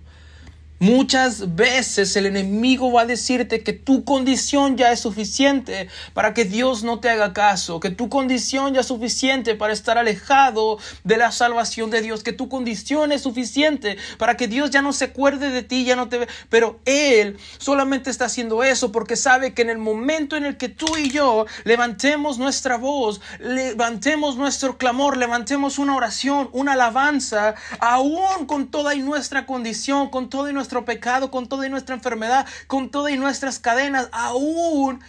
Muchas 0.82 1.54
veces 1.54 2.16
el 2.16 2.26
enemigo 2.26 2.90
va 2.90 3.02
a 3.02 3.06
decirte 3.06 3.62
que 3.62 3.72
tu 3.72 4.02
condición 4.02 4.76
ya 4.76 4.90
es 4.90 4.98
suficiente 4.98 5.88
para 6.12 6.34
que 6.34 6.44
Dios 6.44 6.82
no 6.82 6.98
te 6.98 7.08
haga 7.08 7.32
caso, 7.32 7.78
que 7.78 7.90
tu 7.90 8.08
condición 8.08 8.74
ya 8.74 8.80
es 8.80 8.88
suficiente 8.88 9.54
para 9.54 9.72
estar 9.72 9.96
alejado 9.96 10.80
de 11.04 11.18
la 11.18 11.30
salvación 11.30 11.90
de 11.90 12.02
Dios, 12.02 12.24
que 12.24 12.32
tu 12.32 12.48
condición 12.48 13.12
es 13.12 13.22
suficiente 13.22 13.96
para 14.18 14.36
que 14.36 14.48
Dios 14.48 14.72
ya 14.72 14.82
no 14.82 14.92
se 14.92 15.04
acuerde 15.04 15.50
de 15.50 15.62
ti, 15.62 15.84
ya 15.84 15.94
no 15.94 16.08
te 16.08 16.18
ve. 16.18 16.28
Pero 16.48 16.80
Él 16.84 17.38
solamente 17.58 18.10
está 18.10 18.24
haciendo 18.24 18.64
eso 18.64 18.90
porque 18.90 19.14
sabe 19.14 19.54
que 19.54 19.62
en 19.62 19.70
el 19.70 19.78
momento 19.78 20.36
en 20.36 20.44
el 20.44 20.56
que 20.56 20.68
tú 20.68 20.96
y 20.96 21.10
yo 21.10 21.46
levantemos 21.62 22.38
nuestra 22.38 22.76
voz, 22.76 23.20
levantemos 23.38 24.34
nuestro 24.34 24.78
clamor, 24.78 25.16
levantemos 25.16 25.78
una 25.78 25.94
oración, 25.94 26.50
una 26.50 26.72
alabanza, 26.72 27.54
aún 27.78 28.46
con 28.48 28.66
toda 28.66 28.96
y 28.96 28.98
nuestra 28.98 29.46
condición, 29.46 30.10
con 30.10 30.28
toda 30.28 30.50
y 30.50 30.52
nuestra 30.52 30.71
pecado, 30.80 31.30
con 31.30 31.46
toda 31.46 31.68
nuestra 31.68 31.94
enfermedad, 31.94 32.46
con 32.66 32.90
todas 32.90 33.16
nuestras 33.18 33.58
cadenas, 33.58 34.08
aún 34.12 35.00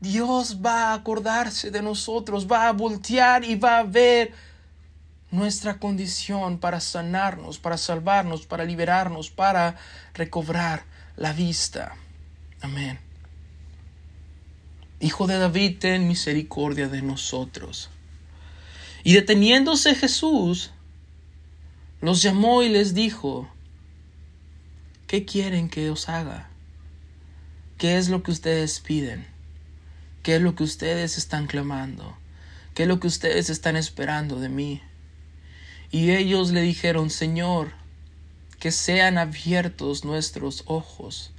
Dios 0.00 0.58
va 0.64 0.90
a 0.90 0.94
acordarse 0.94 1.70
de 1.70 1.80
nosotros, 1.80 2.48
va 2.50 2.66
a 2.66 2.72
voltear 2.72 3.44
y 3.44 3.54
va 3.54 3.78
a 3.78 3.84
ver 3.84 4.32
nuestra 5.30 5.78
condición 5.78 6.58
para 6.58 6.80
sanarnos, 6.80 7.58
para 7.58 7.78
salvarnos, 7.78 8.46
para 8.46 8.64
liberarnos, 8.64 9.30
para 9.30 9.76
recobrar 10.14 10.84
la 11.16 11.32
vista. 11.32 11.94
Amén. 12.60 12.98
Hijo 15.00 15.26
de 15.26 15.38
David, 15.38 15.78
ten 15.78 16.06
misericordia 16.06 16.88
de 16.88 17.02
nosotros. 17.02 17.88
Y 19.04 19.14
deteniéndose 19.14 19.94
Jesús, 19.94 20.70
los 22.00 22.22
llamó 22.22 22.62
y 22.62 22.68
les 22.68 22.94
dijo, 22.94 23.48
¿qué 25.12 25.26
quieren 25.26 25.68
que 25.68 25.90
os 25.90 26.08
haga? 26.08 26.48
¿Qué 27.76 27.98
es 27.98 28.08
lo 28.08 28.22
que 28.22 28.30
ustedes 28.30 28.80
piden? 28.80 29.26
¿Qué 30.22 30.36
es 30.36 30.40
lo 30.40 30.54
que 30.54 30.64
ustedes 30.64 31.18
están 31.18 31.46
clamando? 31.46 32.16
¿Qué 32.72 32.84
es 32.84 32.88
lo 32.88 32.98
que 32.98 33.08
ustedes 33.08 33.50
están 33.50 33.76
esperando 33.76 34.40
de 34.40 34.48
mí? 34.48 34.80
Y 35.90 36.12
ellos 36.12 36.50
le 36.50 36.62
dijeron, 36.62 37.10
Señor, 37.10 37.72
que 38.58 38.70
sean 38.70 39.18
abiertos 39.18 40.06
nuestros 40.06 40.62
ojos. 40.64 41.30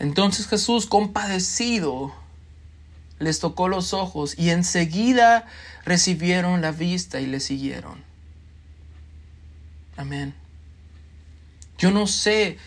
Entonces 0.00 0.48
Jesús, 0.48 0.86
compadecido, 0.86 2.12
les 3.20 3.38
tocó 3.38 3.68
los 3.68 3.94
ojos 3.94 4.36
y 4.36 4.50
enseguida 4.50 5.46
recibieron 5.84 6.60
la 6.60 6.72
vista 6.72 7.20
y 7.20 7.26
le 7.26 7.38
siguieron. 7.38 8.02
Amén. 9.96 10.34
Yo 11.78 11.90
no 11.90 12.06
sé 12.06 12.58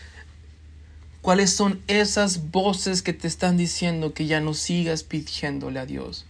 cuáles 1.22 1.54
son 1.54 1.80
esas 1.86 2.50
voces 2.50 3.02
que 3.02 3.12
te 3.12 3.28
están 3.28 3.56
diciendo 3.56 4.14
que 4.14 4.26
ya 4.26 4.40
no 4.40 4.54
sigas 4.54 5.02
pidiéndole 5.02 5.80
a 5.80 5.86
Dios. 5.86 6.26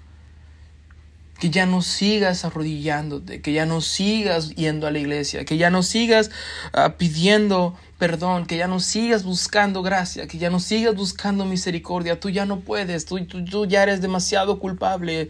Que 1.39 1.51
ya 1.51 1.65
no 1.65 1.81
sigas 1.81 2.45
arrodillándote, 2.45 3.41
que 3.41 3.53
ya 3.53 3.65
no 3.65 3.81
sigas 3.81 4.55
yendo 4.57 4.87
a 4.87 4.91
la 4.91 4.99
iglesia, 4.99 5.45
que 5.45 5.57
ya 5.57 5.71
no 5.71 5.83
sigas 5.83 6.31
ah, 6.73 6.97
pidiendo 6.99 7.77
perdón, 8.01 8.47
que 8.47 8.57
ya 8.57 8.67
no 8.67 8.81
sigas 8.81 9.25
buscando 9.25 9.83
gracia, 9.83 10.27
que 10.27 10.39
ya 10.39 10.49
no 10.49 10.59
sigas 10.59 10.95
buscando 10.95 11.45
misericordia. 11.45 12.19
Tú 12.19 12.31
ya 12.31 12.47
no 12.47 12.61
puedes, 12.61 13.05
tú, 13.05 13.23
tú 13.27 13.67
ya 13.67 13.83
eres 13.83 14.01
demasiado 14.01 14.59
culpable. 14.59 15.29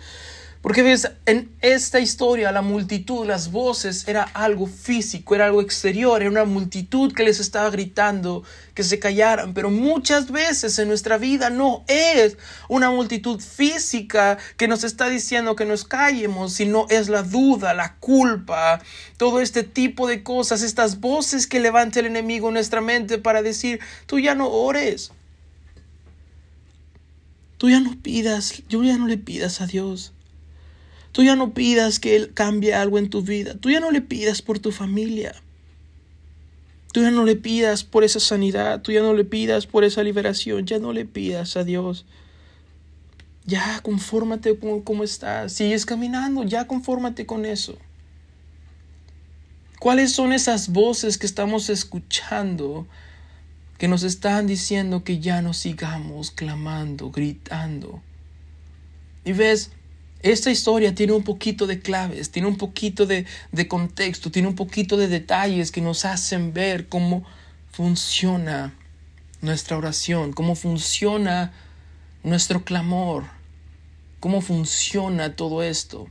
Porque 0.63 0.83
ves, 0.83 1.11
en 1.25 1.51
esta 1.63 2.01
historia 2.01 2.53
la 2.53 2.61
multitud, 2.61 3.25
las 3.25 3.51
voces, 3.51 4.07
era 4.07 4.25
algo 4.25 4.67
físico, 4.67 5.35
era 5.35 5.47
algo 5.47 5.63
exterior, 5.63 6.21
era 6.21 6.31
una 6.31 6.45
multitud 6.45 7.15
que 7.15 7.23
les 7.23 7.41
estaba 7.41 7.71
gritando 7.71 8.43
que 8.75 8.83
se 8.83 8.99
callaran. 8.99 9.55
Pero 9.55 9.71
muchas 9.71 10.31
veces 10.31 10.79
en 10.79 10.89
nuestra 10.89 11.17
vida 11.17 11.49
no 11.49 11.83
es 11.89 12.37
una 12.69 12.91
multitud 12.91 13.41
física 13.41 14.37
que 14.59 14.69
nos 14.69 14.85
está 14.85 15.09
diciendo 15.09 15.57
que 15.57 15.65
nos 15.65 15.85
callemos, 15.85 16.53
sino 16.53 16.87
es 16.91 17.09
la 17.09 17.23
duda, 17.23 17.73
la 17.73 17.95
culpa, 17.95 18.83
todo 19.17 19.41
este 19.41 19.63
tipo 19.63 20.07
de 20.07 20.23
cosas, 20.23 20.61
estas 20.61 21.01
voces 21.01 21.47
que 21.47 21.61
levanta 21.61 22.01
el 22.01 22.07
enemigo 22.07 22.49
en 22.49 22.55
nuestra 22.55 22.83
mente 22.83 23.17
para 23.17 23.41
decir, 23.41 23.81
tú 24.05 24.19
ya 24.19 24.35
no 24.35 24.51
ores. 24.51 25.11
Tú 27.57 27.71
ya 27.71 27.81
no 27.81 27.97
pidas, 28.03 28.63
yo 28.69 28.83
ya 28.83 28.99
no 28.99 29.07
le 29.07 29.17
pidas 29.17 29.63
a 29.63 29.67
Dios. 29.67 30.13
Tú 31.13 31.25
ya 31.25 31.35
no 31.35 31.53
pidas 31.53 31.99
que 31.99 32.17
Él 32.17 32.33
cambie 32.35 32.75
algo 32.75 32.99
en 32.99 33.11
tu 33.11 33.23
vida. 33.23 33.55
Tú 33.55 33.71
ya 33.71 33.81
no 33.81 33.91
le 33.91 34.01
pidas 34.01 34.43
por 34.43 34.59
tu 34.59 34.71
familia. 34.71 35.35
Tú 36.93 37.03
ya 37.03 37.11
no 37.11 37.25
le 37.25 37.37
pidas 37.37 37.85
por 37.85 38.05
esa 38.05 38.21
sanidad. 38.21 38.83
Tú 38.83 38.93
ya 38.93 39.01
no 39.01 39.15
le 39.15 39.25
pidas 39.25 39.67
por 39.67 39.85
esa 39.85 40.03
liberación. 40.03 40.67
Ya 40.67 40.79
no 40.79 40.93
le 40.93 41.05
pidas 41.05 41.57
a 41.57 41.65
Dios. 41.65 42.07
Ya 43.45 43.81
confórmate 43.83 44.57
con 44.57 44.83
cómo 44.83 45.03
estás. 45.03 45.53
Sigues 45.53 45.85
caminando. 45.85 46.45
Ya 46.45 46.67
confórmate 46.67 47.27
con 47.27 47.45
eso. 47.45 47.77
¿Cuáles 49.81 50.13
son 50.13 50.33
esas 50.33 50.69
voces 50.69 51.17
que 51.17 51.27
estamos 51.27 51.71
escuchando 51.71 52.87
que 53.79 53.89
nos 53.89 54.03
están 54.03 54.47
diciendo 54.47 55.05
que 55.05 55.21
ya 55.21 55.41
no 55.41 55.55
sigamos 55.55 56.31
clamando, 56.31 57.11
gritando? 57.11 58.03
Y 59.25 59.33
ves, 59.33 59.71
esta 60.23 60.51
historia 60.51 60.95
tiene 60.95 61.13
un 61.13 61.25
poquito 61.25 61.67
de 61.67 61.81
claves, 61.81 62.31
tiene 62.31 62.49
un 62.49 62.59
poquito 62.59 63.07
de, 63.07 63.27
contexto, 63.69 64.31
tiene 64.31 64.49
un 64.49 64.55
poquito 64.55 64.97
de 64.97 65.09
detalles 65.09 65.73
que 65.73 65.81
nos 65.81 66.05
hacen 66.05 66.53
ver 66.53 66.89
cómo 66.89 67.25
funciona 67.71 68.75
nuestra 69.41 69.79
oración, 69.79 70.33
cómo 70.33 70.55
funciona 70.55 71.53
nuestro 72.23 72.65
clamor, 72.65 73.25
cómo 74.21 74.43
funciona 74.43 75.37
todo 75.37 75.63
esto. 75.63 76.07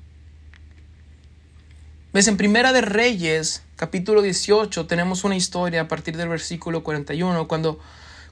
Ves, 2.11 2.27
en 2.27 2.37
Primera 2.37 2.73
de 2.73 2.81
Reyes, 2.81 3.61
capítulo 3.75 4.23
18, 4.23 4.87
tenemos 4.87 5.23
una 5.23 5.35
historia 5.35 5.81
a 5.81 5.87
partir 5.87 6.17
del 6.17 6.29
versículo 6.29 6.83
41, 6.83 7.47
cuando 7.47 7.79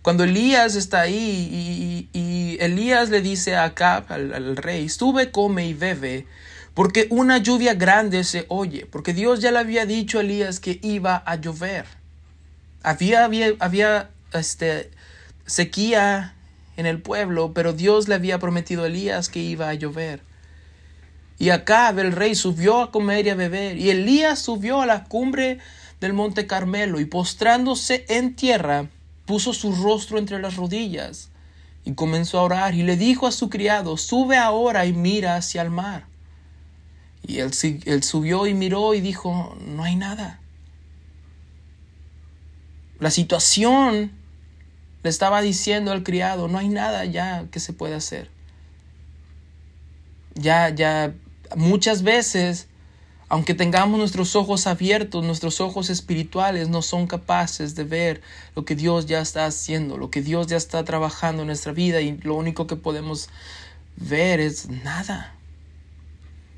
cuando 0.08 0.24
Elías 0.24 0.78
está 0.78 1.02
ahí 1.02 2.08
y, 2.13 2.58
Elías 2.62 3.10
le 3.10 3.20
dice 3.20 3.58
a 3.58 3.65
Acab, 3.65 4.06
al, 4.08 4.56
rey, 4.56 4.88
sube, 4.88 5.32
come 5.32 5.67
y 5.67 5.74
bebe, 5.74 6.26
porque 6.74 7.08
una 7.10 7.39
lluvia 7.39 7.74
grande 7.74 8.24
se 8.24 8.46
oye, 8.48 8.86
porque 8.89 9.13
Dios 9.13 9.41
ya 9.41 9.52
le 9.52 9.60
había 9.60 9.86
dicho 9.86 10.17
a 10.17 10.22
Elías 10.22 10.62
que 10.62 10.80
iba 10.82 11.22
a 11.26 11.36
llover. 11.36 11.88
Había, 12.84 13.26
había, 13.26 13.48
había 13.60 14.10
este, 14.32 14.91
sequía 15.46 16.36
en 16.78 16.86
el 16.86 17.02
pueblo, 17.02 17.52
pero 17.54 17.74
Dios 17.74 18.08
le 18.08 18.15
había 18.15 18.39
prometido 18.39 18.86
a 18.86 18.88
Elías 18.88 19.28
que 19.28 19.39
iba 19.39 19.67
a 19.67 19.74
llover. 19.74 20.22
Y 21.38 21.50
Acab, 21.50 22.00
el 22.00 22.13
rey, 22.13 22.34
subió 22.34 22.82
a 22.82 22.91
comer 22.91 23.26
y 23.26 23.32
a 23.32 23.36
beber, 23.36 23.76
y 23.76 23.89
Elías 23.89 24.39
subió 24.39 24.82
a 24.82 24.86
la 24.86 25.04
cumbre 25.04 25.60
del 26.00 26.13
monte 26.13 26.48
Carmelo, 26.48 27.02
y 27.02 27.06
postrándose 27.06 28.06
en 28.08 28.38
tierra, 28.38 28.88
puso 29.28 29.54
su 29.54 29.76
rostro 29.76 30.18
entre 30.18 30.40
las 30.40 30.56
rodillas 30.56 31.30
y 31.86 31.94
comenzó 31.94 32.40
a 32.40 32.44
orar 32.44 32.74
y 32.74 32.82
le 32.82 32.98
dijo 32.98 33.28
a 33.28 33.32
su 33.32 33.50
criado, 33.50 33.98
sube 33.98 34.38
ahora 34.38 34.88
y 34.88 34.94
mira 34.94 35.36
hacia 35.36 35.62
el 35.62 35.70
mar. 35.70 36.08
Y 37.26 37.40
él, 37.40 37.54
subió 38.04 38.48
y 38.48 38.54
miró 38.54 38.94
y 38.94 39.02
dijo, 39.02 39.56
no 39.68 39.84
hay 39.84 39.98
nada. 39.98 40.40
La 43.00 43.12
situación 43.12 44.13
le 45.04 45.10
estaba 45.10 45.42
diciendo 45.42 45.92
al 45.92 46.04
criado, 46.04 46.48
no 46.48 46.58
hay 46.58 46.70
nada 46.70 47.04
ya 47.06 47.46
que 47.52 47.60
se 47.60 47.74
pueda 47.74 47.98
hacer. 47.98 48.32
Ya, 50.36 50.70
ya, 50.70 51.13
muchas 51.56 52.02
veces 52.02 52.68
aunque 53.30 53.54
tengamos 53.54 54.00
nuestros 54.00 54.36
ojos 54.36 54.68
abiertos, 54.68 55.24
nuestros 55.24 55.60
ojos 55.60 55.90
espirituales 55.90 56.70
no 56.70 56.82
son 56.82 57.08
capaces 57.08 57.76
de 57.76 57.84
ver 57.84 58.22
lo 58.56 58.63
que 58.63 58.76
Dios 58.76 59.06
ya 59.06 59.20
está 59.20 59.46
haciendo, 59.46 59.98
lo 59.98 60.10
que 60.10 60.22
Dios 60.22 60.48
ya 60.48 60.56
está 60.56 60.84
trabajando 60.86 61.42
en 61.42 61.48
nuestra 61.48 61.74
vida 61.74 62.00
y 62.00 62.18
lo 62.18 62.36
único 62.36 62.68
que 62.68 62.78
podemos 62.78 63.30
ver 63.98 64.40
es 64.40 64.70
nada. 64.70 65.34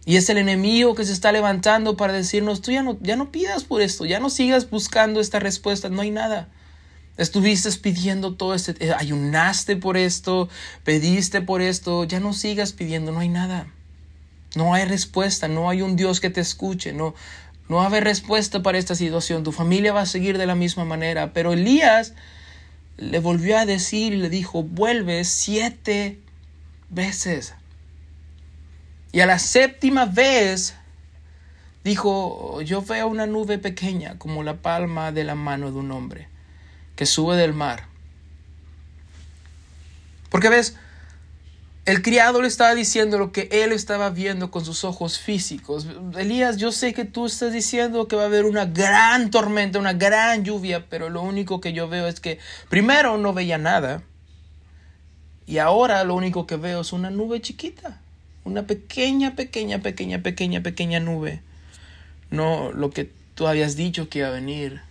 Y 0.05 0.17
es 0.17 0.29
el 0.29 0.37
enemigo 0.37 0.95
que 0.95 1.05
se 1.05 1.13
está 1.13 1.31
levantando 1.31 1.97
para 1.97 2.13
decirnos, 2.13 2.61
tú 2.61 2.71
ya 2.71 2.83
no, 2.83 2.97
ya 3.01 3.15
no 3.15 3.31
pidas 3.31 3.63
por 3.63 3.81
esto, 3.81 4.05
ya 4.05 4.19
no 4.19 4.29
sigas 4.29 4.69
buscando 4.69 5.19
esta 5.19 5.39
respuesta, 5.39 5.89
no 5.89 6.01
hay 6.01 6.11
nada. 6.11 6.49
Estuviste 7.17 7.69
pidiendo 7.79 8.35
todo 8.35 8.53
este, 8.53 8.75
eh, 8.79 8.93
ayunaste 8.97 9.75
por 9.75 9.97
esto, 9.97 10.49
pediste 10.83 11.41
por 11.41 11.61
esto, 11.61 12.05
ya 12.05 12.19
no 12.19 12.33
sigas 12.33 12.73
pidiendo, 12.73 13.11
no 13.11 13.19
hay 13.19 13.29
nada. 13.29 13.67
No 14.55 14.73
hay 14.73 14.85
respuesta, 14.85 15.47
no 15.47 15.69
hay 15.69 15.81
un 15.81 15.95
Dios 15.95 16.19
que 16.19 16.29
te 16.29 16.41
escuche, 16.41 16.91
no, 16.91 17.13
no 17.67 17.77
va 17.77 17.89
respuesta 17.99 18.63
para 18.63 18.77
esta 18.77 18.95
situación. 18.95 19.43
Tu 19.43 19.51
familia 19.51 19.93
va 19.93 20.01
a 20.01 20.05
seguir 20.07 20.37
de 20.37 20.47
la 20.47 20.55
misma 20.55 20.85
manera. 20.85 21.33
Pero 21.33 21.53
Elías 21.53 22.13
le 22.97 23.19
volvió 23.19 23.57
a 23.57 23.65
decir 23.65 24.13
y 24.13 24.17
le 24.17 24.29
dijo, 24.29 24.63
vuelve 24.63 25.23
siete 25.23 26.19
veces. 26.89 27.53
Y 29.11 29.21
a 29.21 29.25
la 29.25 29.39
séptima 29.39 30.05
vez 30.05 30.75
dijo, 31.83 32.61
yo 32.61 32.81
veo 32.81 33.07
una 33.07 33.27
nube 33.27 33.57
pequeña 33.57 34.17
como 34.17 34.43
la 34.43 34.57
palma 34.57 35.11
de 35.11 35.23
la 35.23 35.35
mano 35.35 35.71
de 35.71 35.77
un 35.77 35.91
hombre 35.91 36.27
que 36.95 37.05
sube 37.05 37.35
del 37.35 37.53
mar. 37.53 37.85
Porque 40.29 40.49
ves, 40.49 40.75
el 41.89 42.03
criado 42.03 42.43
le 42.43 42.47
estaba 42.47 42.75
diciendo 42.75 43.17
lo 43.17 43.31
que 43.31 43.49
él 43.51 43.71
estaba 43.71 44.11
viendo 44.11 44.51
con 44.51 44.63
sus 44.63 44.83
ojos 44.83 45.17
físicos. 45.17 45.87
Elías, 46.15 46.57
yo 46.57 46.71
sé 46.71 46.93
que 46.93 47.03
tú 47.03 47.25
estás 47.25 47.51
diciendo 47.51 48.07
que 48.07 48.15
va 48.15 48.23
a 48.23 48.25
haber 48.27 48.45
una 48.45 48.65
gran 48.65 49.31
tormenta, 49.31 49.79
una 49.79 49.93
gran 49.93 50.45
lluvia, 50.45 50.85
pero 50.87 51.09
lo 51.09 51.23
único 51.23 51.59
que 51.61 51.73
yo 51.73 51.87
veo 51.87 52.05
es 52.05 52.19
que 52.19 52.37
primero 52.69 53.17
no 53.17 53.33
veía 53.33 53.57
nada 53.57 54.03
y 55.47 55.57
ahora 55.57 56.03
lo 56.03 56.13
único 56.13 56.45
que 56.45 56.57
veo 56.57 56.81
es 56.81 56.93
una 56.93 57.09
nube 57.09 57.41
chiquita, 57.41 57.99
una 58.43 58.67
pequeña, 58.67 59.35
pequeña, 59.35 59.79
pequeña, 59.79 60.21
pequeña, 60.21 60.61
pequeña 60.61 60.99
nube. 60.99 61.41
No 62.29 62.71
lo 62.71 62.91
que 62.91 63.11
tú 63.33 63.47
habías 63.47 63.75
dicho 63.75 64.09
que 64.09 64.19
iba 64.19 64.27
a 64.27 64.31
venir. 64.31 64.81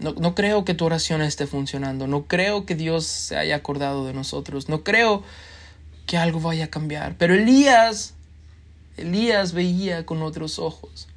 No, 0.00 0.12
no 0.12 0.34
creo 0.34 0.66
que 0.66 0.74
tu 0.74 0.84
oración 0.84 1.22
esté 1.22 1.46
funcionando. 1.46 2.06
No 2.06 2.24
creo 2.26 2.66
que 2.66 2.74
Dios 2.74 3.06
se 3.06 3.38
haya 3.38 3.56
acordado 3.56 4.04
de 4.04 4.12
nosotros. 4.12 4.68
No 4.68 4.84
creo 4.84 5.22
que 6.12 6.18
algo 6.18 6.40
vaya 6.40 6.66
a 6.66 6.68
cambiar. 6.68 7.14
Pero 7.16 7.32
Elías, 7.32 8.12
Elías 8.98 9.54
veía 9.54 10.04
con 10.04 10.22
otros 10.22 10.58
ojos. 10.58 11.08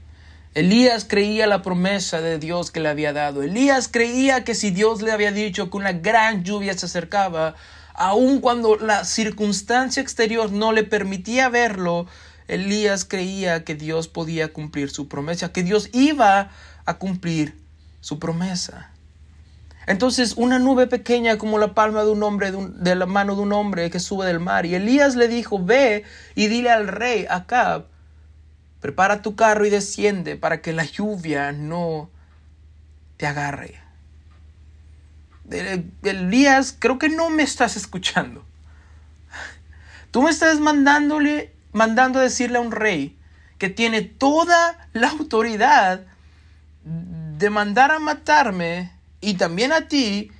Elías 0.53 1.03
creía 1.03 1.47
la 1.47 1.61
promesa 1.61 2.21
de 2.21 2.39
Dios 2.39 2.71
que 2.71 2.79
le 2.79 2.87
había 2.87 3.11
dado. 3.11 3.43
Elías 3.43 3.89
creía 3.89 4.45
que 4.45 4.55
si 4.55 4.71
Dios 4.71 5.01
le 5.01 5.11
había 5.11 5.33
dicho 5.33 5.69
que 5.69 5.75
una 5.75 5.91
gran 5.91 6.45
lluvia 6.45 6.77
se 6.77 6.85
acercaba, 6.85 7.55
aun 7.93 8.39
cuando 8.39 8.77
la 8.77 9.03
circunstancia 9.03 10.01
exterior 10.01 10.53
no 10.53 10.71
le 10.71 10.85
permitía 10.85 11.49
verlo, 11.49 12.07
Elías 12.47 13.03
creía 13.03 13.65
que 13.65 13.75
Dios 13.75 14.07
podía 14.07 14.53
cumplir 14.53 14.89
su 14.89 15.09
promesa, 15.09 15.51
que 15.51 15.63
Dios 15.63 15.89
iba 15.91 16.51
a 16.85 16.93
cumplir 16.99 17.53
su 17.99 18.17
promesa. 18.17 18.94
Entonces 19.87 20.33
una 20.37 20.57
nube 20.59 20.87
pequeña 20.87 21.37
como 21.37 21.59
la 21.59 21.73
palma 21.73 22.03
de 22.03 22.11
un 22.11 22.23
hombre, 22.23 22.51
de, 22.51 22.95
la 22.95 23.05
mano 23.05 23.35
de 23.35 23.41
un 23.41 23.53
hombre 23.53 23.89
que 23.89 23.99
sube 23.99 24.25
del 24.25 24.39
mar. 24.39 24.65
Y 24.65 24.75
Elías 24.75 25.15
le 25.15 25.27
dijo, 25.27 25.63
ve 25.63 26.03
y 26.33 26.47
dile 26.47 26.71
al 26.71 26.87
rey 26.87 27.27
Acab, 27.29 27.85
prepara 28.81 29.21
tu 29.21 29.35
carro 29.35 29.65
y 29.65 29.69
desciende 29.69 30.37
para 30.37 30.61
que 30.61 30.73
la 30.73 30.85
lluvia 30.85 31.51
no 31.51 32.09
te 33.17 33.27
agarre. 33.27 33.79
Elías, 36.01 36.75
creo 36.77 36.97
que 36.97 37.09
no 37.09 37.29
me 37.29 37.43
estás 37.43 37.77
escuchando. 37.77 38.43
Tú 40.09 40.23
me 40.23 40.31
estás 40.31 40.59
mandándole, 40.59 41.53
mandando 41.73 42.19
a 42.19 42.23
decirle 42.23 42.57
a 42.57 42.61
un 42.61 42.71
rey 42.71 43.17
que 43.59 43.69
tiene 43.69 44.01
toda 44.01 44.89
la 44.93 45.09
autoridad 45.09 46.01
de 46.83 47.49
mandar 47.49 47.91
a 47.91 47.99
matarme 47.99 48.94
y 49.25 49.33
también 49.33 49.71
a 49.71 49.87
ti 49.87 50.31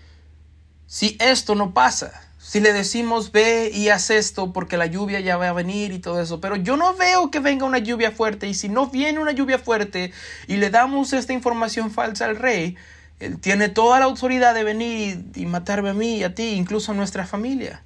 si 0.86 1.18
esto 1.20 1.56
no 1.56 1.74
pasa. 1.74 2.22
Si 2.38 2.60
le 2.60 2.72
decimos 2.74 3.32
ve 3.32 3.72
y 3.74 3.90
haz 3.90 4.12
esto 4.12 4.54
porque 4.54 4.78
la 4.78 4.86
lluvia 4.86 5.20
ya 5.20 5.38
va 5.38 5.50
a 5.50 5.54
venir 5.54 5.92
y 5.92 5.98
todo 5.98 6.22
eso. 6.22 6.40
Pero 6.40 6.56
yo 6.56 6.78
no 6.78 6.96
veo 6.96 7.32
que 7.32 7.40
venga 7.40 7.66
una 7.66 7.80
lluvia 7.80 8.12
fuerte. 8.12 8.48
Y 8.48 8.54
si 8.54 8.70
no 8.70 8.88
viene 8.88 9.18
una 9.18 9.32
lluvia 9.32 9.58
fuerte 9.58 10.14
y 10.48 10.58
le 10.58 10.70
damos 10.70 11.14
esta 11.14 11.34
información 11.34 11.90
falsa 11.90 12.26
al 12.26 12.36
rey, 12.36 12.78
él 13.20 13.40
tiene 13.40 13.70
toda 13.70 14.00
la 14.00 14.06
autoridad 14.06 14.54
de 14.54 14.64
venir 14.64 15.26
y, 15.34 15.48
matarme 15.48 15.90
a 15.90 15.94
mí 15.96 16.18
y 16.18 16.24
a 16.24 16.36
ti, 16.36 16.50
incluso 16.50 16.92
a 16.92 16.96
nuestra 16.96 17.26
familia. 17.26 17.82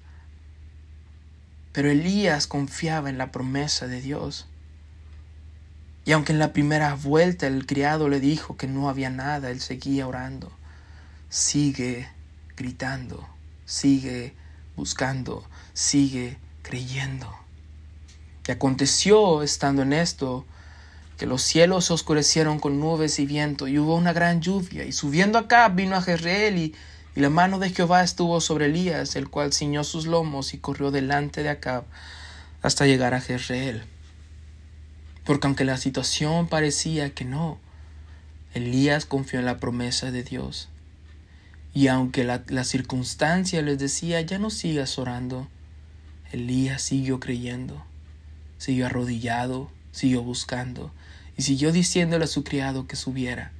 Pero 1.71 1.89
Elías 1.89 2.45
confiaba 2.45 3.09
en 3.09 3.17
la 3.17 3.31
promesa 3.31 3.87
de 3.87 4.01
Dios. 4.01 4.47
Y 6.03 6.11
aunque 6.11 6.33
en 6.33 6.39
la 6.39 6.51
primera 6.51 6.95
vuelta 6.95 7.47
el 7.47 7.65
criado 7.65 8.09
le 8.09 8.19
dijo 8.19 8.57
que 8.57 8.67
no 8.67 8.89
había 8.89 9.09
nada, 9.09 9.51
él 9.51 9.61
seguía 9.61 10.05
orando 10.05 10.58
sigue 11.29 12.09
gritando, 12.57 13.27
sigue 13.65 14.33
buscando, 14.75 15.43
sigue 15.73 16.37
creyendo. 16.63 17.33
Y 18.47 18.51
aconteció, 18.51 19.43
estando 19.43 19.83
en 19.83 19.93
esto, 19.93 20.45
que 21.17 21.27
los 21.27 21.41
cielos 21.41 21.85
se 21.85 21.93
oscurecieron 21.93 22.59
con 22.59 22.79
nubes 22.79 23.19
y 23.19 23.25
viento, 23.25 23.67
y 23.67 23.77
hubo 23.77 23.95
una 23.95 24.13
gran 24.13 24.41
lluvia, 24.41 24.85
y 24.85 24.91
subiendo 24.91 25.37
acá 25.37 25.69
vino 25.69 25.95
a 25.95 26.01
Jezreel, 26.01 26.57
y, 26.57 26.75
y, 27.15 27.19
la 27.19 27.29
mano 27.29 27.59
de 27.59 27.69
Jehová 27.69 28.03
estuvo 28.03 28.41
sobre 28.41 28.65
Elías, 28.65 29.15
el 29.15 29.29
cual 29.29 29.53
ciñó 29.53 29.83
sus 29.83 30.07
lomos 30.07 30.53
y 30.53 30.57
corrió 30.57 30.91
delante 30.91 31.43
de 31.43 31.49
Acab 31.49 31.83
hasta 32.61 32.87
llegar 32.87 33.13
a 33.13 33.21
Jezreel. 33.21 33.83
Porque 35.25 35.45
aunque 35.45 35.65
la 35.65 35.77
situación 35.77 36.47
parecía 36.47 37.13
que 37.13 37.25
no, 37.25 37.59
Elías 38.53 39.05
confió 39.05 39.39
en 39.39 39.45
la 39.45 39.59
promesa 39.59 40.09
de 40.09 40.23
Dios. 40.23 40.69
Y 41.73 41.87
aunque 41.87 42.23
la, 42.23 42.63
circunstancia 42.63 43.61
les 43.61 43.77
decía, 43.77 44.21
ya 44.21 44.39
no 44.39 44.49
sigas 44.49 44.97
orando, 44.97 45.47
Elías 46.31 46.81
siguió 46.81 47.19
creyendo, 47.19 47.83
siguió 48.57 48.87
arrodillado, 48.87 49.69
siguió 49.91 50.23
buscando 50.23 50.91
y 51.37 51.43
siguió 51.43 51.71
diciéndole 51.71 52.25
a 52.25 52.27
su 52.27 52.43
criado 52.43 52.87
que 52.87 52.95
subiera. 52.95 53.51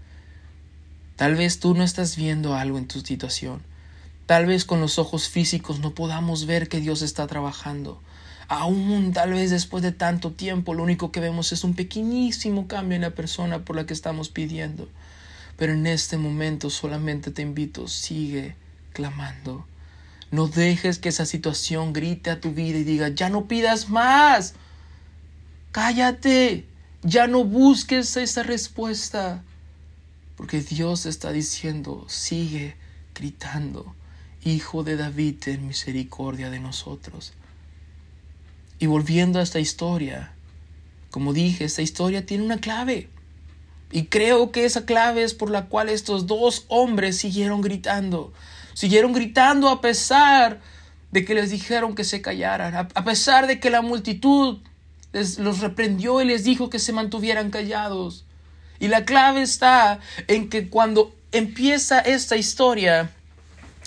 Tal 1.15 1.35
vez 1.35 1.59
tú 1.59 1.75
no 1.75 1.83
estás 1.83 2.15
viendo 2.15 2.55
algo 2.55 2.77
en 2.77 2.87
tu 2.87 3.01
situación. 3.01 3.61
Tal 4.25 4.45
vez 4.45 4.63
con 4.65 4.79
los 4.79 4.99
ojos 4.99 5.27
físicos 5.27 5.79
no 5.79 5.93
podamos 5.93 6.45
ver 6.45 6.69
que 6.69 6.79
Dios 6.79 7.01
está 7.01 7.27
trabajando. 7.27 8.01
Aún 8.47 9.11
tal 9.13 9.33
vez 9.33 9.51
después 9.51 9.83
de 9.83 9.91
tanto 9.91 10.31
tiempo 10.31 10.73
lo 10.73 10.83
único 10.83 11.11
que 11.11 11.19
vemos 11.19 11.51
es 11.51 11.63
un 11.63 11.75
pequeñísimo 11.75 12.67
cambio 12.67 12.95
en 12.95 13.03
la 13.03 13.11
persona 13.11 13.65
por 13.65 13.75
la 13.75 13.85
que 13.85 13.93
estamos 13.93 14.29
pidiendo. 14.29 14.87
Pero 15.59 15.73
en 15.73 15.85
este 15.87 16.17
momento 16.17 16.69
solamente 16.69 17.31
te 17.31 17.41
invito, 17.41 17.89
sigue 17.89 18.55
clamando. 18.93 19.67
No 20.31 20.47
dejes 20.47 20.99
que 20.99 21.09
esa 21.09 21.25
situación 21.25 21.91
grite 21.91 22.29
a 22.29 22.39
tu 22.39 22.53
vida 22.53 22.77
y 22.77 22.85
diga, 22.85 23.09
ya 23.09 23.29
no 23.29 23.45
pidas 23.49 23.89
más. 23.89 24.53
Cállate, 25.73 26.65
ya 27.03 27.27
no 27.27 27.43
busques 27.43 28.15
esa 28.15 28.41
respuesta. 28.43 29.43
Porque 30.37 30.61
Dios 30.61 31.05
está 31.05 31.33
diciendo, 31.33 32.05
sigue 32.07 32.77
gritando, 33.13 33.93
Hijo 34.45 34.85
de 34.85 34.95
David, 34.95 35.35
ten 35.39 35.67
misericordia 35.67 36.49
de 36.49 36.61
nosotros. 36.61 37.33
Y 38.79 38.85
volviendo 38.85 39.39
a 39.39 39.43
esta 39.43 39.59
historia, 39.59 40.31
como 41.11 41.33
dije, 41.33 41.65
esta 41.65 41.81
historia 41.81 42.25
tiene 42.25 42.45
una 42.45 42.59
clave. 42.61 43.09
Y 43.91 44.05
creo 44.05 44.51
que 44.51 44.65
esa 44.65 44.85
clave 44.85 45.23
es 45.23 45.33
por 45.33 45.49
la 45.49 45.65
cual 45.65 45.89
estos 45.89 46.27
dos 46.27 46.65
hombres 46.67 47.17
siguieron 47.17 47.61
gritando. 47.61 48.33
Siguieron 48.73 49.13
gritando 49.13 49.69
a 49.69 49.81
pesar 49.81 50.59
de 51.11 51.25
que 51.25 51.33
les 51.33 51.49
dijeron 51.49 51.95
que 51.95 52.03
se 52.03 52.21
callaran, 52.21 52.75
a 52.93 53.03
pesar 53.03 53.47
de 53.47 53.59
que 53.59 53.69
la 53.69 53.81
multitud 53.81 54.59
los 55.11 55.59
reprendió 55.59 56.21
y 56.21 56.25
les 56.25 56.43
dijo 56.43 56.69
que 56.69 56.79
se 56.79 56.93
mantuvieran 56.93 57.49
callados. 57.49 58.25
Y 58.79 58.87
la 58.87 59.05
clave 59.05 59.41
está 59.41 59.99
en 60.27 60.49
que 60.49 60.69
cuando 60.69 61.13
empieza 61.31 61.99
esta 61.99 62.37
historia, 62.37 63.11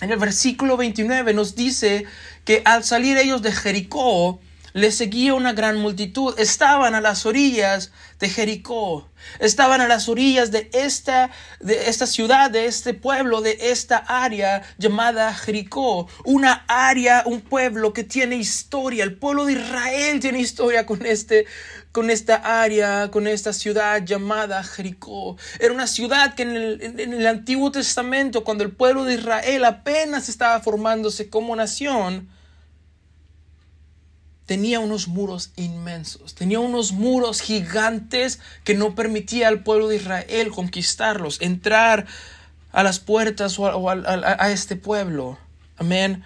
en 0.00 0.10
el 0.10 0.18
versículo 0.18 0.76
29 0.76 1.32
nos 1.32 1.54
dice 1.54 2.04
que 2.44 2.62
al 2.64 2.84
salir 2.84 3.16
ellos 3.16 3.40
de 3.40 3.52
Jericó, 3.52 4.40
le 4.72 4.90
seguía 4.90 5.34
una 5.34 5.52
gran 5.52 5.78
multitud. 5.78 6.34
Estaban 6.38 6.94
a 6.94 7.00
las 7.00 7.26
orillas 7.26 7.92
de 8.18 8.28
Jericó. 8.28 9.08
Estaban 9.38 9.80
a 9.80 9.88
las 9.88 10.08
orillas 10.08 10.50
de 10.50 10.70
esta, 10.72 11.30
de 11.60 11.88
esta 11.88 12.06
ciudad, 12.06 12.50
de 12.50 12.66
este 12.66 12.94
pueblo, 12.94 13.40
de 13.40 13.58
esta 13.60 13.98
área 13.98 14.62
llamada 14.78 15.32
Jericó. 15.34 16.08
Una 16.24 16.64
área, 16.68 17.22
un 17.26 17.40
pueblo 17.40 17.92
que 17.92 18.04
tiene 18.04 18.36
historia. 18.36 19.04
El 19.04 19.16
pueblo 19.16 19.44
de 19.44 19.52
Israel 19.54 20.20
tiene 20.20 20.40
historia 20.40 20.86
con 20.86 21.04
este, 21.04 21.46
con 21.92 22.10
esta 22.10 22.62
área, 22.62 23.10
con 23.10 23.26
esta 23.26 23.52
ciudad 23.52 24.02
llamada 24.04 24.62
Jericó. 24.64 25.36
Era 25.60 25.72
una 25.72 25.86
ciudad 25.86 26.34
que 26.34 26.42
en 26.42 26.56
el, 26.56 27.00
en 27.00 27.12
el 27.12 27.26
Antiguo 27.26 27.70
Testamento, 27.70 28.44
cuando 28.44 28.64
el 28.64 28.72
pueblo 28.72 29.04
de 29.04 29.14
Israel 29.14 29.64
apenas 29.64 30.28
estaba 30.28 30.60
formándose 30.60 31.28
como 31.28 31.54
nación, 31.54 32.28
tenía 34.46 34.80
unos 34.80 35.08
muros 35.08 35.52
inmensos, 35.56 36.34
tenía 36.34 36.60
unos 36.60 36.92
muros 36.92 37.40
gigantes 37.40 38.40
que 38.64 38.74
no 38.74 38.94
permitía 38.94 39.48
al 39.48 39.62
pueblo 39.62 39.88
de 39.88 39.96
Israel 39.96 40.50
conquistarlos, 40.50 41.40
entrar 41.40 42.06
a 42.72 42.82
las 42.82 42.98
puertas 42.98 43.58
o, 43.58 43.88
a, 43.88 44.50
este 44.50 44.76
pueblo. 44.76 45.38
Amén. 45.76 46.24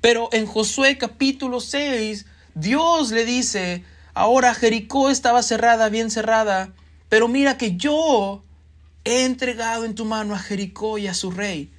Pero 0.00 0.28
en 0.32 0.46
Josué 0.46 0.98
capítulo 0.98 1.60
6, 1.60 2.26
Dios 2.54 3.10
le 3.10 3.24
dice, 3.24 3.84
ahora 4.12 4.54
Jericó 4.54 5.08
estaba 5.08 5.42
cerrada, 5.42 5.88
bien 5.88 6.10
cerrada, 6.10 6.72
pero 7.08 7.28
mira 7.28 7.56
que 7.56 7.76
yo 7.76 8.44
he 9.04 9.24
entregado 9.24 9.84
en 9.84 9.94
tu 9.94 10.04
mano 10.04 10.34
a 10.34 10.38
Jericó 10.38 10.98
y 10.98 11.06
a 11.06 11.14
su 11.14 11.30
rey, 11.30 11.72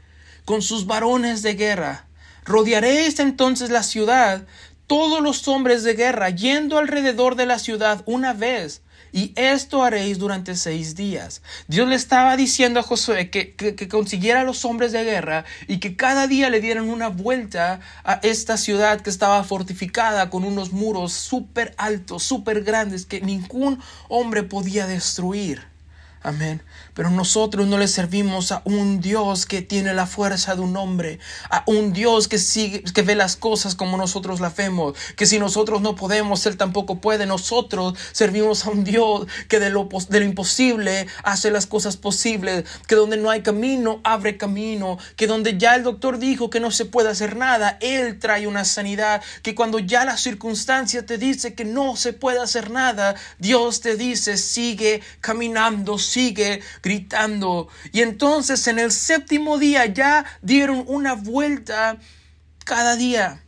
con 0.45 0.62
sus 0.62 0.86
varones 0.86 1.41
de 1.41 1.56
guerra. 1.56 2.08
Rodearéis 2.45 3.19
entonces 3.19 3.69
la 3.69 3.84
ciudad 3.84 4.45
todos 4.88 5.21
los 5.21 5.48
hombres 5.48 5.84
de 5.84 5.93
guerra 5.93 6.30
yendo 6.30 6.78
alrededor 6.78 7.36
de 7.36 7.45
la 7.45 7.60
ciudad 7.60 8.04
una 8.06 8.34
vez. 8.34 8.82
Y 9.12 9.32
esto 9.38 9.82
haréis 9.82 10.19
durante 10.19 10.56
seis 10.56 10.93
días. 10.93 11.41
Dios 11.69 11.88
le 11.88 11.95
estaba 11.95 12.36
diciendo 12.36 12.82
a 12.82 12.84
Josué 12.84 13.30
que, 13.30 13.56
que, 13.56 13.88
consiguiera 13.88 14.41
a 14.41 14.43
los 14.43 14.65
hombres 14.65 14.91
de 14.91 15.06
guerra 15.06 15.45
y 15.69 15.80
que 15.80 15.95
cada 15.95 16.28
día 16.28 16.50
le 16.50 16.60
dieran 16.60 16.89
una 16.89 17.08
vuelta 17.08 17.80
a 18.04 18.15
esta 18.24 18.58
ciudad 18.58 19.00
que 19.00 19.10
estaba 19.10 19.41
fortificada 19.45 20.30
con 20.30 20.43
unos 20.43 20.74
muros 20.74 21.13
súper 21.13 21.74
altos, 21.78 22.24
súper 22.24 22.63
grandes 22.63 23.06
que 23.06 23.21
ningún 23.21 23.80
hombre 24.10 24.43
podía 24.43 24.86
destruir. 24.86 25.63
Amén. 26.21 26.62
Pero 26.95 27.10
nosotros 27.12 27.67
no 27.67 27.77
le 27.77 27.88
servimos 27.88 28.51
a 28.51 28.62
un 28.63 29.01
Dios 29.01 29.45
que 29.45 29.62
tiene 29.62 29.93
la 29.93 30.08
fuerza 30.08 30.55
de 30.55 30.62
un 30.62 30.75
hombre, 30.77 31.19
a 31.49 31.63
un 31.67 31.93
Dios 31.93 32.27
que 32.27 32.39
sigue, 32.39 32.84
que 32.84 33.01
ve 33.01 33.15
las 33.15 33.36
cosas 33.36 33.75
como 33.75 33.97
nosotros 33.97 34.39
las 34.39 34.55
vemos, 34.55 34.97
que 35.15 35.25
si 35.25 35.38
nosotros 35.38 35.81
no 35.81 35.95
podemos, 35.95 36.45
Él 36.45 36.58
tampoco 36.58 37.01
puede. 37.01 37.25
Nosotros 37.25 37.97
servimos 38.13 38.65
a 38.65 38.69
un 38.69 38.84
Dios 38.84 39.27
que 39.49 39.60
de 39.60 39.69
lo, 39.69 39.89
de 40.10 40.19
lo 40.19 40.25
imposible 40.25 41.08
hace 41.23 41.51
las 41.51 41.67
cosas 41.67 41.97
posibles, 41.97 42.63
que 42.88 42.95
donde 42.95 43.17
no 43.17 43.29
hay 43.29 43.41
camino, 43.41 43.99
abre 44.03 44.38
camino, 44.38 44.97
que 45.17 45.27
donde 45.27 45.58
ya 45.58 45.75
el 45.75 45.84
doctor 45.84 46.17
dijo 46.17 46.49
que 46.49 46.62
no 46.62 46.71
se 46.71 46.86
puede 46.86 47.10
hacer 47.10 47.36
nada, 47.36 47.77
Él 47.81 48.19
trae 48.19 48.47
una 48.47 48.63
sanidad, 48.63 49.21
que 49.43 49.53
cuando 49.53 49.79
ya 49.79 50.05
la 50.05 50.17
circunstancia 50.17 51.05
te 51.05 51.17
dice 51.17 51.55
que 51.55 51.65
no 51.65 51.97
se 51.97 52.13
puede 52.13 52.39
hacer 52.39 52.71
nada, 52.71 53.15
Dios 53.38 53.81
te 53.81 53.97
dice, 53.97 54.38
sigue 54.38 55.01
caminando, 55.19 55.97
sigue 55.97 56.62
gritando. 56.86 57.67
Y 57.91 58.02
entonces 58.02 58.67
en 58.67 58.78
el 58.78 58.91
séptimo 58.91 59.58
día 59.58 59.88
ya 59.88 60.24
dieron 60.43 60.86
una 60.88 61.15
vuelta 61.15 61.98
cada 62.63 62.95
día. 62.95 63.41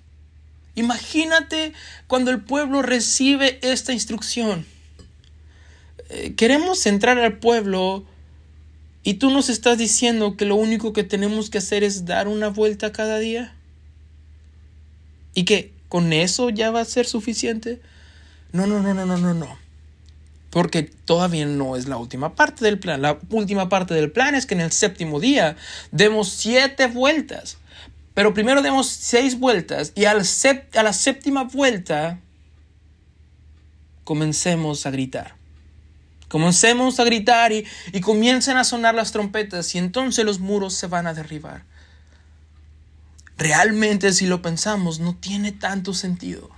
Imagínate 0.74 1.74
cuando 2.08 2.32
el 2.32 2.42
pueblo 2.42 2.82
recibe 2.82 3.60
esta 3.62 3.94
instrucción. 3.94 4.66
Eh, 6.10 6.34
queremos 6.36 6.84
entrar 6.88 7.20
al 7.20 7.38
pueblo 7.38 8.06
y 9.04 9.16
tú 9.16 9.30
nos 9.30 9.50
estás 9.50 9.78
diciendo 9.78 10.36
que 10.36 10.46
lo 10.46 10.56
único 10.56 10.92
que 10.92 11.04
tenemos 11.04 11.52
que 11.52 11.60
hacer 11.60 11.84
es 11.84 12.06
dar 12.06 12.28
una 12.28 12.48
vuelta 12.48 12.92
cada 12.92 13.20
día. 13.20 13.54
Y 15.36 15.46
que 15.46 15.74
con 15.90 16.12
eso 16.12 16.50
ya 16.50 16.72
va 16.72 16.82
a 16.82 16.86
ser 16.86 17.06
suficiente. 17.06 17.82
No, 18.52 18.66
no, 18.66 18.82
no, 18.82 18.96
no, 18.96 19.06
no, 19.06 19.18
no, 19.18 19.36
no. 19.36 19.67
Porque 20.58 20.82
todavía 20.82 21.46
no 21.46 21.76
es 21.76 21.88
la 21.88 21.98
última 21.98 22.34
parte 22.34 22.66
del 22.66 22.80
plan. 22.80 23.00
La 23.00 23.20
última 23.30 23.70
parte 23.70 23.94
del 23.94 24.12
plan 24.12 24.34
es 24.34 24.48
que 24.48 24.56
en 24.56 24.62
el 24.62 24.72
séptimo 24.72 25.20
día 25.20 25.56
demos 25.92 26.30
siete 26.30 26.88
vueltas. 26.88 27.60
Pero 28.16 28.34
primero 28.34 28.64
demos 28.64 28.88
seis 28.88 29.38
vueltas 29.38 29.92
y 29.94 30.06
a 30.06 30.16
la 30.16 30.94
séptima 30.94 31.44
vuelta 31.44 32.22
comencemos 34.04 34.88
a 34.88 34.90
gritar. 34.90 35.36
Comencemos 36.28 37.00
a 37.00 37.04
gritar 37.04 37.52
y, 37.52 37.64
y 37.94 38.02
comiencen 38.02 38.58
a 38.58 38.64
sonar 38.64 38.96
las 38.96 39.12
trompetas 39.12 39.76
y 39.76 39.78
entonces 39.78 40.26
los 40.26 40.40
muros 40.40 40.74
se 40.74 40.88
van 40.88 41.06
a 41.06 41.14
derribar. 41.14 41.66
Realmente 43.38 44.12
si 44.12 44.26
lo 44.26 44.42
pensamos 44.42 45.00
no 45.00 45.16
tiene 45.16 45.52
tanto 45.52 45.94
sentido. 45.94 46.57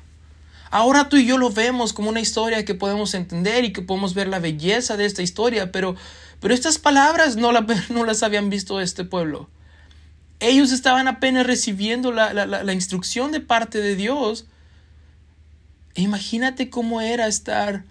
Ahora 0.72 1.10
tú 1.10 1.18
y 1.18 1.26
yo 1.26 1.38
lo 1.38 1.50
vemos 1.50 1.94
como 1.94 2.10
una 2.10 2.20
historia 2.20 2.64
que 2.64 2.76
podemos 2.76 3.16
entender 3.16 3.66
y 3.66 3.74
que 3.74 3.82
podemos 3.82 4.14
ver 4.14 4.28
la 4.28 4.40
belleza 4.40 4.98
de 4.98 5.06
esta 5.06 5.24
historia, 5.24 5.72
pero, 5.72 5.96
pero 6.40 6.54
estas 6.54 6.78
palabras 6.78 7.38
no, 7.38 7.52
las 8.06 8.24
habían 8.24 8.50
visto 8.50 8.80
este 8.80 9.04
pueblo. 9.04 9.50
Ellos 10.40 10.72
estaban 10.72 11.08
apenas 11.08 11.46
recibiendo 11.48 12.12
la, 12.12 12.74
instrucción 12.74 13.32
de 13.32 13.42
parte 13.42 13.80
de 13.80 13.96
Dios. 13.96 14.46
imagínate 15.96 16.70
cómo 16.70 17.02
era 17.02 17.28
estar 17.28 17.84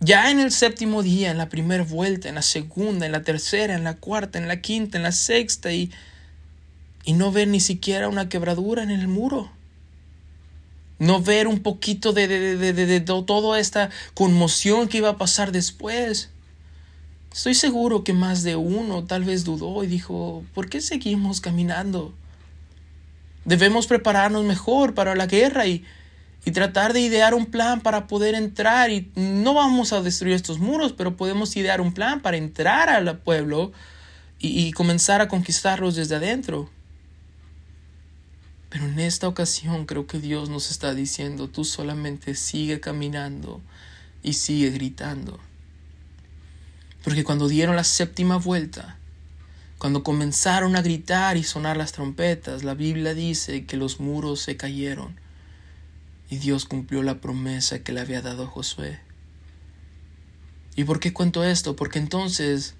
ya 0.00 0.30
en 0.30 0.38
el 0.38 0.52
séptimo 0.52 1.02
día, 1.02 1.30
en 1.30 1.38
la 1.38 1.48
primera 1.48 1.82
vuelta, 1.82 2.28
en 2.28 2.36
la 2.36 2.42
segunda, 2.42 3.06
en 3.06 3.12
la 3.12 3.22
tercera, 3.22 3.74
en 3.74 3.84
la 3.84 3.96
cuarta, 3.96 4.38
en 4.38 4.48
la 4.48 4.60
quinta, 4.60 4.96
en 4.98 5.02
la 5.02 5.12
sexta 5.12 5.72
y, 5.72 5.90
y 7.04 7.12
no 7.14 7.32
ver 7.32 7.48
ni 7.48 7.60
siquiera 7.60 8.08
una 8.08 8.28
quebradura 8.28 8.82
en 8.82 8.90
el 8.90 9.08
muro. 9.08 9.50
No 10.98 11.20
ver 11.20 11.48
un 11.48 11.60
poquito 11.60 12.12
de, 12.12 12.28
de, 12.28 12.72
de, 12.72 12.86
de, 12.86 13.00
toda 13.00 13.58
esta 13.58 13.90
conmoción 14.14 14.88
que 14.88 14.98
iba 14.98 15.10
a 15.10 15.16
pasar 15.16 15.52
después. 15.52 16.30
Estoy 17.32 17.54
seguro 17.54 18.04
que 18.04 18.12
más 18.12 18.44
de 18.44 18.54
uno 18.54 19.04
tal 19.04 19.24
vez 19.24 19.44
dudó 19.44 19.82
y 19.82 19.88
dijo, 19.88 20.44
¿por 20.54 20.68
qué 20.68 20.80
seguimos 20.80 21.40
caminando? 21.40 22.14
Debemos 23.44 23.88
prepararnos 23.88 24.44
mejor 24.44 24.94
para 24.94 25.16
la 25.16 25.26
guerra 25.26 25.66
y, 25.66 25.84
y 26.44 26.52
tratar 26.52 26.92
de 26.92 27.00
idear 27.00 27.34
un 27.34 27.46
plan 27.46 27.80
para 27.80 28.06
poder 28.06 28.36
entrar 28.36 28.90
y 28.90 29.10
no 29.16 29.54
vamos 29.54 29.92
a 29.92 30.00
destruir 30.00 30.34
estos 30.34 30.60
muros, 30.60 30.92
pero 30.92 31.16
podemos 31.16 31.56
idear 31.56 31.80
un 31.80 31.92
plan 31.92 32.20
para 32.20 32.36
entrar 32.36 32.88
al 32.88 33.18
pueblo 33.18 33.72
y, 34.38 34.66
y 34.66 34.72
comenzar 34.72 35.20
a 35.20 35.28
conquistarlos 35.28 35.96
desde 35.96 36.14
adentro. 36.14 36.70
Pero 38.74 38.86
en 38.86 38.98
esta 38.98 39.28
ocasión 39.28 39.86
creo 39.86 40.08
que 40.08 40.18
Dios 40.18 40.50
nos 40.50 40.72
está 40.72 40.94
diciendo, 40.94 41.48
tú 41.48 41.64
solamente 41.64 42.34
sigue 42.34 42.80
caminando 42.80 43.60
y 44.20 44.32
sigue 44.32 44.70
gritando. 44.70 45.38
Porque 47.04 47.22
cuando 47.22 47.46
dieron 47.46 47.76
la 47.76 47.84
séptima 47.84 48.36
vuelta, 48.36 48.98
cuando 49.78 50.02
comenzaron 50.02 50.74
a 50.74 50.82
gritar 50.82 51.36
y 51.36 51.44
sonar 51.44 51.76
las 51.76 51.92
trompetas, 51.92 52.64
la 52.64 52.74
Biblia 52.74 53.14
dice 53.14 53.64
que 53.64 53.76
los 53.76 54.00
muros 54.00 54.40
se 54.40 54.56
cayeron 54.56 55.14
y 56.28 56.38
Dios 56.38 56.64
cumplió 56.64 57.04
la 57.04 57.20
promesa 57.20 57.84
que 57.84 57.92
le 57.92 58.00
había 58.00 58.22
dado 58.22 58.42
a 58.42 58.48
Josué. 58.48 58.98
¿Y 60.74 60.82
por 60.82 60.98
qué 60.98 61.12
cuento 61.12 61.44
esto? 61.44 61.76
Porque 61.76 62.00
entonces, 62.00 62.74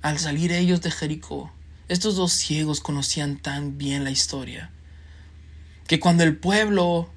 al 0.00 0.18
salir 0.18 0.50
ellos 0.50 0.80
de 0.80 0.90
Jericó, 0.90 1.52
estos 1.90 2.14
dos 2.14 2.32
ciegos 2.32 2.80
conocían 2.80 3.36
tan 3.36 3.76
bien 3.76 4.04
la 4.04 4.12
historia, 4.12 4.70
que 5.88 5.98
cuando 5.98 6.22
el 6.22 6.36
pueblo, 6.36 7.10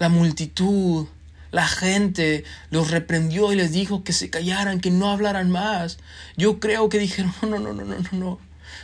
la 0.00 0.08
multitud, 0.08 1.06
la 1.52 1.68
gente 1.68 2.42
los 2.70 2.90
reprendió 2.90 3.52
y 3.52 3.56
les 3.56 3.70
dijo 3.70 4.02
que 4.02 4.12
se 4.12 4.28
callaran, 4.28 4.80
que 4.80 4.90
no 4.90 5.08
hablaran 5.08 5.52
más. 5.52 5.98
Yo 6.36 6.58
creo 6.58 6.88
que 6.88 6.98
dijeron, 6.98 7.32
no, 7.42 7.60
no, 7.60 7.72
no, 7.72 7.84
no, 7.84 7.84
no, 7.84 8.08
no. 8.10 8.38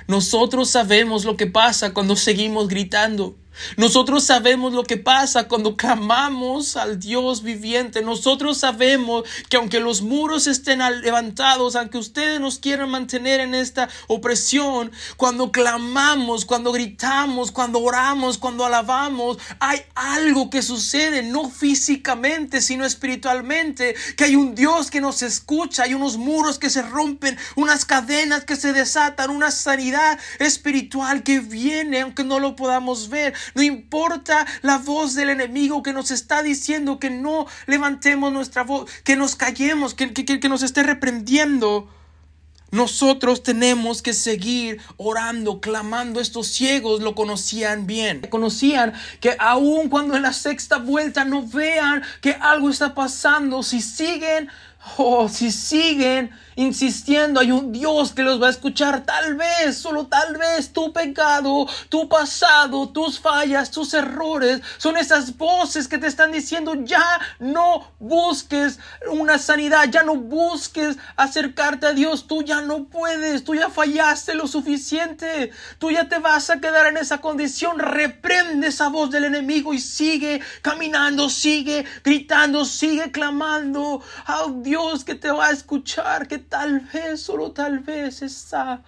Nosotros 0.07 0.71
sabemos 0.71 1.25
lo 1.25 1.37
que 1.37 1.49
pasa 1.49 1.93
cuando 1.93 2.15
seguimos 2.15 2.69
gritando. 2.69 3.37
Nosotros 3.77 4.25
sabemos 4.25 4.73
lo 4.73 4.85
que 4.85 4.97
pasa 4.97 5.49
cuando 5.49 5.77
clamamos 5.77 6.77
al 6.77 6.99
Dios 6.99 7.43
viviente. 7.43 8.03
Nosotros 8.03 8.59
sabemos 8.59 9.25
que 9.49 9.57
aunque 9.57 9.81
los 9.81 10.03
muros 10.03 10.47
estén 10.47 10.81
levantados, 11.03 11.77
aunque 11.77 11.99
ustedes 11.99 12.41
nos 12.41 12.59
quieran 12.59 12.91
mantener 12.91 13.41
en 13.41 13.55
esta 13.55 13.89
opresión, 14.07 14.93
cuando 15.17 15.51
clamamos, 15.51 16.45
cuando 16.45 16.73
gritamos, 16.73 17.51
cuando 17.51 17.81
oramos, 17.81 18.39
cuando 18.39 18.65
alabamos, 18.65 19.39
hay 19.59 19.81
algo 19.95 20.51
que 20.51 20.63
sucede, 20.63 21.23
no 21.23 21.51
físicamente, 21.51 22.61
sino 22.61 22.85
espiritualmente, 22.85 23.97
que 24.17 24.25
hay 24.25 24.37
un 24.37 24.55
Dios 24.55 24.91
que 24.91 25.01
nos 25.01 25.23
escucha, 25.23 25.83
hay 25.83 25.95
unos 25.95 26.17
muros 26.17 26.59
que 26.59 26.71
se 26.71 26.83
rompen, 26.83 27.37
unas 27.57 27.85
cadenas 27.85 28.45
que 28.45 28.57
se 28.57 28.73
desatan, 28.73 29.31
una 29.31 29.51
sanidad 29.51 30.19
espiritual 30.39 31.23
que 31.23 31.41
viene, 31.41 32.01
aunque 32.01 32.25
no 32.25 32.39
lo 32.39 32.57
podamos 32.57 33.09
ver. 33.09 33.35
No 33.55 33.63
importa 33.63 34.47
la 34.63 34.79
voz 34.79 35.15
del 35.15 35.31
enemigo 35.31 35.83
que 35.83 35.93
nos 35.93 36.11
está 36.11 36.43
diciendo 36.43 36.99
que 36.99 37.11
no 37.11 37.47
levantemos 37.67 38.33
nuestra 38.33 38.65
voz, 38.65 38.91
que 39.05 39.17
nos 39.17 39.37
callemos, 39.37 39.95
que, 39.95 40.13
que, 40.13 40.49
nos 40.49 40.63
esté 40.63 40.83
reprendiendo. 40.83 41.89
Nosotros 42.71 43.43
tenemos 43.43 44.03
que 44.03 44.13
seguir 44.13 44.79
orando, 44.99 45.61
clamando. 45.61 46.21
Estos 46.21 46.49
ciegos 46.49 47.01
lo 47.01 47.15
conocían 47.15 47.87
bien. 47.87 48.21
Conocían 48.29 48.93
que 49.21 49.37
aun 49.39 49.89
cuando 49.89 50.17
en 50.17 50.23
la 50.23 50.35
sexta 50.35 50.77
vuelta 50.77 51.25
no 51.25 51.47
vean 51.47 52.03
que 52.21 52.33
algo 52.33 52.69
está 52.69 52.95
pasando, 52.95 53.63
si 53.63 53.81
siguen, 53.81 54.51
oh, 54.97 55.29
si 55.29 55.51
siguen 55.51 56.31
insistiendo, 56.59 57.39
hay 57.39 57.53
un 57.53 57.71
Dios 57.71 58.13
que 58.13 58.25
los 58.25 58.43
va 58.43 58.49
a 58.49 58.51
escuchar. 58.51 59.05
Tal 59.05 59.37
vez, 59.37 59.79
solo 59.79 60.09
tal 60.09 60.37
vez, 60.37 60.73
tu 60.73 60.93
pecado, 60.93 61.69
tu 61.89 62.09
pasado, 62.09 62.89
tus 62.89 63.21
fallas, 63.21 63.71
tus 63.71 63.95
errores, 63.95 64.61
son 64.77 64.97
esas 64.97 65.37
voces 65.37 65.87
que 65.87 65.99
te 65.99 66.09
están 66.09 66.33
diciendo, 66.33 66.75
ya 66.75 67.21
no 67.39 67.93
busques 68.01 68.81
una 69.09 69.39
sanidad, 69.39 69.85
ya 69.89 70.03
no 70.03 70.17
busques 70.17 70.97
acercarte 71.17 71.87
a 71.87 71.93
Dios, 71.93 72.27
tú 72.27 72.43
ya 72.43 72.61
no 72.61 72.87
puedes, 72.87 73.45
tú 73.45 73.55
ya 73.55 73.71
fallaste 73.71 74.35
lo 74.35 74.49
suficiente, 74.49 75.53
tú 75.79 75.93
ya 75.93 76.09
te 76.09 76.19
vas 76.19 76.51
a 76.51 76.59
quedar 76.61 76.87
en 76.87 76.97
esa 76.97 77.19
condición. 77.19 77.79
Reprende 77.79 78.67
esa 78.67 78.89
voz 78.89 79.11
del 79.11 79.25
enemigo 79.25 79.75
y 79.75 79.79
sigue 79.79 80.41
caminando, 80.63 81.31
sigue 81.31 81.85
gritando, 82.03 82.65
sigue 82.65 83.13
clamando. 83.13 84.03
Oh 84.27 84.68
Dios 84.69 85.03
que 85.03 85.15
te 85.15 85.31
va 85.31 85.47
a 85.47 85.51
escuchar, 85.51 86.29
que 86.29 86.37
tal 86.37 86.81
vez, 86.81 87.23
solo 87.23 87.53
tal 87.53 87.79
vez 87.79 88.21
está 88.21 88.83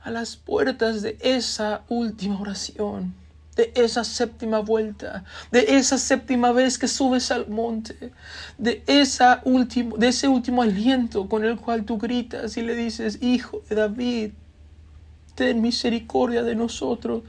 a 0.00 0.10
las 0.12 0.36
puertas 0.36 1.02
de 1.02 1.18
esa 1.20 1.82
última 1.88 2.40
oración, 2.40 3.12
de 3.56 3.72
esa 3.74 4.04
séptima 4.04 4.60
vuelta, 4.60 5.24
de 5.50 5.76
esa 5.76 5.98
séptima 5.98 6.52
vez 6.52 6.78
que 6.78 6.86
subes 6.86 7.32
al 7.32 7.48
monte, 7.48 8.12
de, 8.58 8.84
esa 8.86 9.40
último, 9.44 9.96
de 9.96 10.06
ese 10.06 10.28
último 10.28 10.62
aliento 10.62 11.28
con 11.28 11.44
el 11.44 11.56
cual 11.56 11.84
tú 11.84 11.98
gritas 11.98 12.56
y 12.56 12.62
le 12.62 12.76
dices, 12.76 13.18
Hijo 13.20 13.62
de 13.68 13.74
David, 13.74 14.30
ten 15.34 15.62
misericordia 15.62 16.44
de 16.44 16.54
nosotros. 16.54 17.24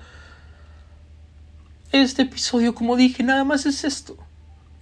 Este 1.91 2.21
episodio, 2.21 2.75
como 2.75 2.95
dije, 2.95 3.23
nada 3.23 3.43
más 3.43 3.65
es 3.65 3.83
esto. 3.83 4.26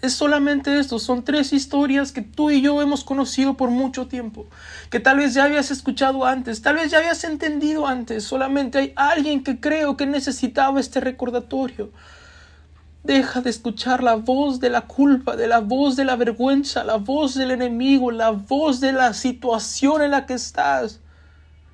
Es 0.06 0.14
solamente 0.14 0.78
esto, 0.78 1.00
son 1.00 1.24
tres 1.24 1.52
historias 1.52 2.12
que 2.12 2.22
tú 2.22 2.52
y 2.52 2.62
yo 2.62 2.80
hemos 2.80 3.04
conocido 3.04 3.58
por 3.58 3.72
mucho 3.72 4.06
tiempo, 4.06 4.46
que 4.92 5.00
tal 5.00 5.18
vez 5.18 5.34
ya 5.34 5.46
habías 5.46 5.72
escuchado 5.72 6.26
antes, 6.26 6.62
tal 6.62 6.76
vez 6.76 6.92
ya 6.92 7.00
habías 7.00 7.24
entendido 7.24 7.88
antes, 7.88 8.24
solamente 8.24 8.78
hay 8.78 8.94
alguien 8.96 9.44
que 9.44 9.60
creo 9.60 9.98
que 9.98 10.06
necesitaba 10.06 10.80
este 10.80 11.00
recordatorio. 11.00 11.90
Deja 13.04 13.42
de 13.42 13.50
escuchar 13.50 14.04
la 14.04 14.14
voz 14.14 14.60
de 14.60 14.70
la 14.70 14.82
culpa, 14.82 15.36
de 15.36 15.48
la 15.48 15.60
voz 15.60 15.96
de 15.96 16.06
la 16.06 16.16
vergüenza, 16.16 16.84
la 16.84 16.98
voz 16.98 17.34
del 17.34 17.50
enemigo, 17.50 18.12
la 18.12 18.30
voz 18.30 18.80
de 18.82 18.94
la 18.94 19.12
situación 19.16 20.04
en 20.04 20.12
la 20.12 20.28
que 20.28 20.36
estás. 20.36 21.00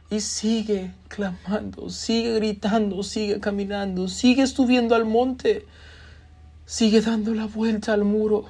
Y 0.09 0.21
sigue 0.21 0.93
clamando, 1.09 1.89
sigue 1.89 2.35
gritando, 2.35 3.03
sigue 3.03 3.41
caminando, 3.41 4.07
sigue 4.07 4.47
subiendo 4.47 4.95
al 4.95 5.03
monte. 5.03 5.65
Sigue 6.71 7.01
dando 7.01 7.33
la 7.33 7.47
vuelta 7.47 7.91
al 7.91 8.05
muro. 8.05 8.45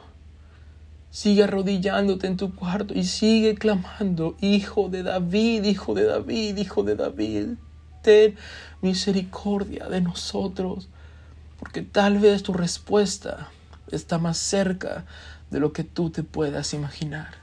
Sigue 1.10 1.46
arrodillándote 1.46 2.28
en 2.28 2.38
tu 2.38 2.54
cuarto 2.54 2.94
y 2.94 3.06
sigue 3.06 3.56
clamando, 3.56 4.38
Hijo 4.42 4.90
de 4.90 5.02
David, 5.02 5.64
Hijo 5.64 5.96
de 5.96 6.04
David, 6.04 6.56
Hijo 6.56 6.84
de 6.84 6.96
David, 6.96 7.48
ten 8.04 8.36
misericordia 8.84 9.90
de 9.90 10.02
nosotros. 10.02 10.88
porque 11.58 11.82
tal 11.82 12.20
vez 12.20 12.44
tu 12.44 12.54
respuesta 12.54 13.50
está 13.92 14.20
más 14.20 14.38
cerca 14.38 15.06
de 15.50 15.60
lo 15.60 15.74
que 15.74 15.84
tú 15.84 16.12
te 16.12 16.22
puedas 16.22 16.76
imaginar. 16.76 17.41